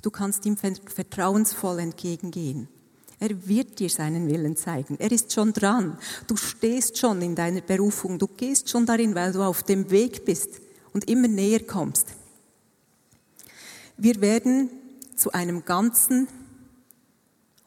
Du 0.00 0.10
kannst 0.10 0.46
ihm 0.46 0.56
vertrauensvoll 0.56 1.80
entgegengehen. 1.80 2.68
Er 3.20 3.48
wird 3.48 3.80
dir 3.80 3.90
seinen 3.90 4.28
Willen 4.28 4.56
zeigen. 4.56 4.96
Er 4.98 5.10
ist 5.10 5.32
schon 5.32 5.52
dran. 5.52 5.98
Du 6.28 6.36
stehst 6.36 6.98
schon 6.98 7.20
in 7.20 7.34
deiner 7.34 7.60
Berufung. 7.60 8.18
Du 8.18 8.28
gehst 8.28 8.70
schon 8.70 8.86
darin, 8.86 9.14
weil 9.14 9.32
du 9.32 9.42
auf 9.42 9.64
dem 9.64 9.90
Weg 9.90 10.24
bist 10.24 10.60
und 10.92 11.10
immer 11.10 11.26
näher 11.26 11.64
kommst. 11.66 12.06
Wir 13.96 14.20
werden 14.20 14.70
zu 15.16 15.32
einem 15.32 15.64
Ganzen, 15.64 16.28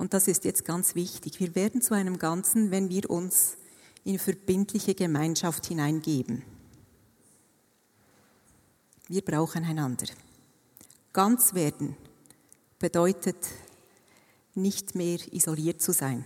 und 0.02 0.16
das 0.16 0.28
ist 0.28 0.46
jetzt 0.46 0.66
ganz 0.66 0.96
wichtig, 0.96 1.40
wir 1.40 1.54
werden 1.54 1.80
zu 1.80 1.94
einem 1.94 2.18
Ganzen, 2.18 2.72
wenn 2.72 2.90
wir 2.90 3.08
uns 3.08 3.56
in 4.04 4.18
verbindliche 4.18 4.96
Gemeinschaft 4.96 5.68
hineingeben. 5.68 6.42
Wir 9.08 9.22
brauchen 9.22 9.64
einander. 9.64 10.08
Ganz 11.14 11.54
werden 11.54 11.96
bedeutet 12.80 13.38
nicht 14.56 14.96
mehr 14.96 15.20
isoliert 15.32 15.84
zu 15.84 15.94
sein, 15.94 16.26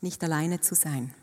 nicht 0.00 0.24
alleine 0.24 0.58
zu 0.62 0.74
sein. 0.74 1.14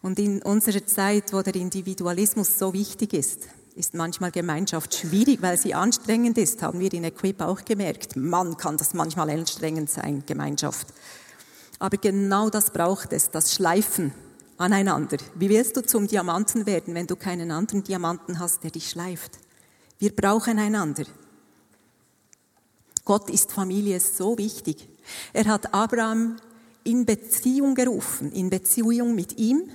Und 0.00 0.18
in 0.18 0.40
unserer 0.40 0.86
Zeit, 0.86 1.34
wo 1.34 1.42
der 1.42 1.56
Individualismus 1.56 2.58
so 2.58 2.72
wichtig 2.72 3.12
ist, 3.12 3.42
ist 3.74 3.94
manchmal 3.94 4.30
Gemeinschaft 4.30 4.94
schwierig, 4.94 5.42
weil 5.42 5.56
sie 5.56 5.74
anstrengend 5.74 6.38
ist, 6.38 6.62
haben 6.62 6.78
wir 6.78 6.92
in 6.92 7.04
Equip 7.04 7.40
auch 7.40 7.64
gemerkt. 7.64 8.14
Mann, 8.14 8.56
kann 8.56 8.76
das 8.76 8.94
manchmal 8.94 9.30
anstrengend 9.30 9.90
sein, 9.90 10.22
Gemeinschaft. 10.26 10.86
Aber 11.80 11.96
genau 11.96 12.50
das 12.50 12.70
braucht 12.70 13.12
es, 13.12 13.30
das 13.30 13.52
Schleifen 13.52 14.14
aneinander. 14.58 15.16
Wie 15.34 15.48
willst 15.48 15.76
du 15.76 15.84
zum 15.84 16.06
Diamanten 16.06 16.66
werden, 16.66 16.94
wenn 16.94 17.08
du 17.08 17.16
keinen 17.16 17.50
anderen 17.50 17.82
Diamanten 17.82 18.38
hast, 18.38 18.62
der 18.62 18.70
dich 18.70 18.90
schleift? 18.90 19.38
Wir 19.98 20.14
brauchen 20.14 20.58
einander. 20.58 21.04
Gott 23.04 23.28
ist 23.28 23.52
Familie 23.52 23.98
so 23.98 24.38
wichtig. 24.38 24.88
Er 25.32 25.46
hat 25.46 25.74
Abraham 25.74 26.36
in 26.84 27.04
Beziehung 27.04 27.74
gerufen, 27.74 28.30
in 28.32 28.50
Beziehung 28.50 29.14
mit 29.14 29.36
ihm, 29.36 29.68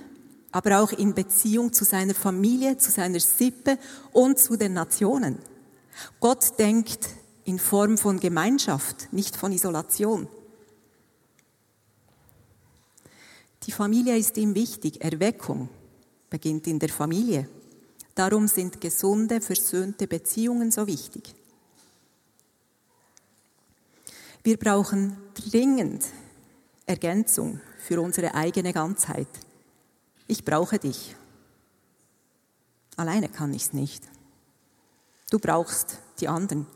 aber 0.52 0.80
auch 0.80 0.92
in 0.92 1.14
Beziehung 1.14 1.72
zu 1.72 1.84
seiner 1.84 2.14
Familie, 2.14 2.76
zu 2.76 2.90
seiner 2.90 3.20
Sippe 3.20 3.78
und 4.12 4.38
zu 4.38 4.56
den 4.56 4.72
Nationen. 4.72 5.38
Gott 6.18 6.58
denkt 6.58 7.08
in 7.44 7.58
Form 7.58 7.98
von 7.98 8.20
Gemeinschaft, 8.20 9.12
nicht 9.12 9.36
von 9.36 9.52
Isolation. 9.52 10.28
Die 13.64 13.72
Familie 13.72 14.16
ist 14.16 14.36
ihm 14.36 14.54
wichtig. 14.54 15.02
Erweckung 15.02 15.68
beginnt 16.30 16.66
in 16.66 16.78
der 16.78 16.88
Familie. 16.88 17.48
Darum 18.14 18.48
sind 18.48 18.80
gesunde, 18.80 19.40
versöhnte 19.40 20.06
Beziehungen 20.06 20.70
so 20.70 20.86
wichtig. 20.86 21.34
Wir 24.42 24.56
brauchen 24.56 25.16
dringend 25.34 26.04
Ergänzung 26.86 27.60
für 27.78 28.00
unsere 28.00 28.34
eigene 28.34 28.72
Ganzheit. 28.72 29.28
Ich 30.30 30.44
brauche 30.44 30.78
dich. 30.78 31.16
Alleine 32.94 33.28
kann 33.28 33.52
ich 33.52 33.62
es 33.62 33.72
nicht. 33.72 34.04
Du 35.28 35.40
brauchst 35.40 35.98
die 36.20 36.28
anderen. 36.28 36.68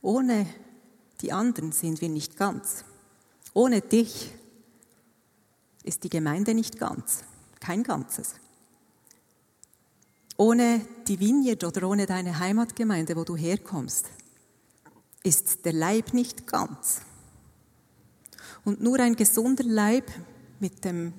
Ohne 0.00 0.52
die 1.20 1.32
anderen 1.32 1.70
sind 1.70 2.00
wir 2.00 2.08
nicht 2.08 2.36
ganz. 2.36 2.84
Ohne 3.54 3.82
dich 3.82 4.34
ist 5.84 6.02
die 6.02 6.08
Gemeinde 6.08 6.54
nicht 6.54 6.76
ganz, 6.76 7.22
kein 7.60 7.84
Ganzes. 7.84 8.34
Ohne 10.36 10.84
die 11.06 11.20
Vineyard 11.20 11.62
oder 11.62 11.88
ohne 11.88 12.06
deine 12.06 12.40
Heimatgemeinde, 12.40 13.14
wo 13.14 13.22
du 13.22 13.36
herkommst, 13.36 14.06
ist 15.22 15.64
der 15.64 15.72
Leib 15.72 16.12
nicht 16.12 16.48
ganz. 16.48 17.02
Und 18.64 18.80
nur 18.80 18.98
ein 18.98 19.14
gesunder 19.14 19.62
Leib 19.62 20.10
mit 20.62 20.84
dem 20.84 21.12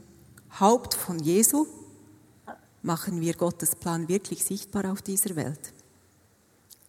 Haupt 0.58 0.93
von 0.93 1.19
Jesu 1.19 1.67
machen 2.82 3.19
wir 3.19 3.34
Gottes 3.34 3.75
Plan 3.75 4.08
wirklich 4.08 4.45
sichtbar 4.45 4.89
auf 4.89 5.01
dieser 5.01 5.36
Welt. 5.36 5.73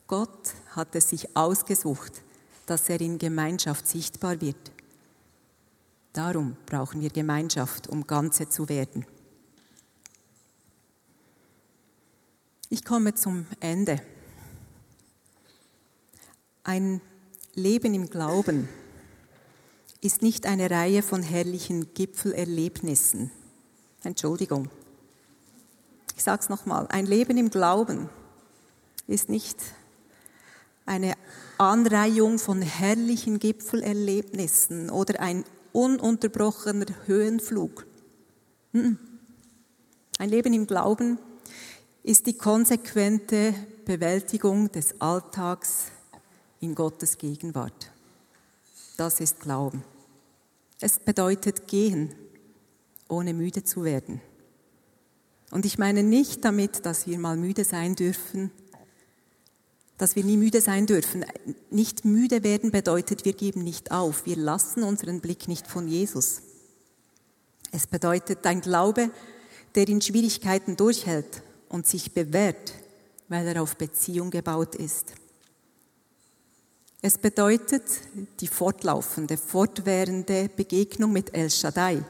Gott 0.06 0.54
hat 0.70 0.94
es 0.94 1.08
sich 1.08 1.36
ausgesucht, 1.36 2.22
dass 2.66 2.88
er 2.88 3.00
in 3.00 3.18
Gemeinschaft 3.18 3.88
sichtbar 3.88 4.40
wird. 4.40 4.70
Darum 6.12 6.56
brauchen 6.64 7.00
wir 7.00 7.10
Gemeinschaft, 7.10 7.88
um 7.88 8.06
Ganze 8.06 8.48
zu 8.48 8.68
werden. 8.68 9.04
Ich 12.68 12.84
komme 12.84 13.14
zum 13.14 13.46
Ende. 13.58 14.00
Ein 16.62 17.00
Leben 17.54 17.94
im 17.94 18.08
Glauben 18.08 18.68
ist 20.04 20.20
nicht 20.20 20.44
eine 20.46 20.70
Reihe 20.70 21.02
von 21.02 21.22
herrlichen 21.22 21.94
Gipfelerlebnissen. 21.94 23.30
Entschuldigung. 24.02 24.68
Ich 26.14 26.22
sage 26.22 26.42
es 26.42 26.48
nochmal. 26.50 26.86
Ein 26.88 27.06
Leben 27.06 27.38
im 27.38 27.48
Glauben 27.48 28.10
ist 29.06 29.30
nicht 29.30 29.58
eine 30.84 31.14
Anreihung 31.56 32.38
von 32.38 32.60
herrlichen 32.60 33.38
Gipfelerlebnissen 33.38 34.90
oder 34.90 35.20
ein 35.20 35.44
ununterbrochener 35.72 36.86
Höhenflug. 37.06 37.86
Ein 38.74 38.98
Leben 40.28 40.52
im 40.52 40.66
Glauben 40.66 41.18
ist 42.02 42.26
die 42.26 42.36
konsequente 42.36 43.54
Bewältigung 43.86 44.70
des 44.70 45.00
Alltags 45.00 45.86
in 46.60 46.74
Gottes 46.74 47.16
Gegenwart. 47.16 47.90
Das 48.98 49.20
ist 49.20 49.40
Glauben. 49.40 49.82
Es 50.84 50.98
bedeutet 50.98 51.66
gehen, 51.66 52.14
ohne 53.08 53.32
müde 53.32 53.64
zu 53.64 53.84
werden. 53.84 54.20
Und 55.50 55.64
ich 55.64 55.78
meine 55.78 56.02
nicht 56.02 56.44
damit, 56.44 56.84
dass 56.84 57.06
wir 57.06 57.18
mal 57.18 57.38
müde 57.38 57.64
sein 57.64 57.94
dürfen, 57.94 58.50
dass 59.96 60.14
wir 60.14 60.24
nie 60.24 60.36
müde 60.36 60.60
sein 60.60 60.84
dürfen. 60.84 61.24
Nicht 61.70 62.04
müde 62.04 62.44
werden 62.44 62.70
bedeutet, 62.70 63.24
wir 63.24 63.32
geben 63.32 63.64
nicht 63.64 63.92
auf, 63.92 64.26
wir 64.26 64.36
lassen 64.36 64.82
unseren 64.82 65.22
Blick 65.22 65.48
nicht 65.48 65.66
von 65.66 65.88
Jesus. 65.88 66.42
Es 67.72 67.86
bedeutet 67.86 68.46
ein 68.46 68.60
Glaube, 68.60 69.10
der 69.76 69.88
in 69.88 70.02
Schwierigkeiten 70.02 70.76
durchhält 70.76 71.42
und 71.70 71.86
sich 71.86 72.12
bewährt, 72.12 72.74
weil 73.28 73.46
er 73.46 73.62
auf 73.62 73.76
Beziehung 73.76 74.30
gebaut 74.30 74.74
ist. 74.74 75.14
Es 77.06 77.18
bedeutet 77.18 77.84
die 78.40 78.46
fortlaufende, 78.46 79.36
fortwährende 79.36 80.48
Begegnung 80.48 81.12
mit 81.12 81.34
El 81.34 81.50
Shaddai, 81.50 82.02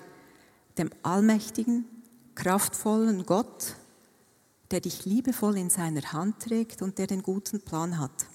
dem 0.79 0.89
allmächtigen, 1.03 1.85
kraftvollen 2.37 3.27
Gott, 3.27 3.75
der 4.71 4.81
dich 4.81 5.05
liebevoll 5.05 5.59
in 5.59 5.69
seiner 5.69 6.13
Hand 6.13 6.45
trägt 6.45 6.81
und 6.81 6.99
der 6.99 7.09
den 7.09 7.25
guten 7.25 7.61
Plan 7.61 7.99
hat. 7.99 8.27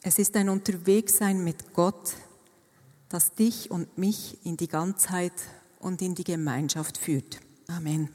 Es 0.00 0.18
ist 0.18 0.34
ein 0.36 0.48
Unterwegssein 0.48 1.44
mit 1.44 1.74
Gott, 1.74 2.14
das 3.10 3.34
dich 3.34 3.70
und 3.70 3.98
mich 3.98 4.38
in 4.42 4.56
die 4.56 4.68
Ganzheit 4.68 5.34
und 5.80 6.00
in 6.00 6.14
die 6.14 6.24
Gemeinschaft 6.24 6.96
führt. 6.96 7.40
Amen. 7.68 8.08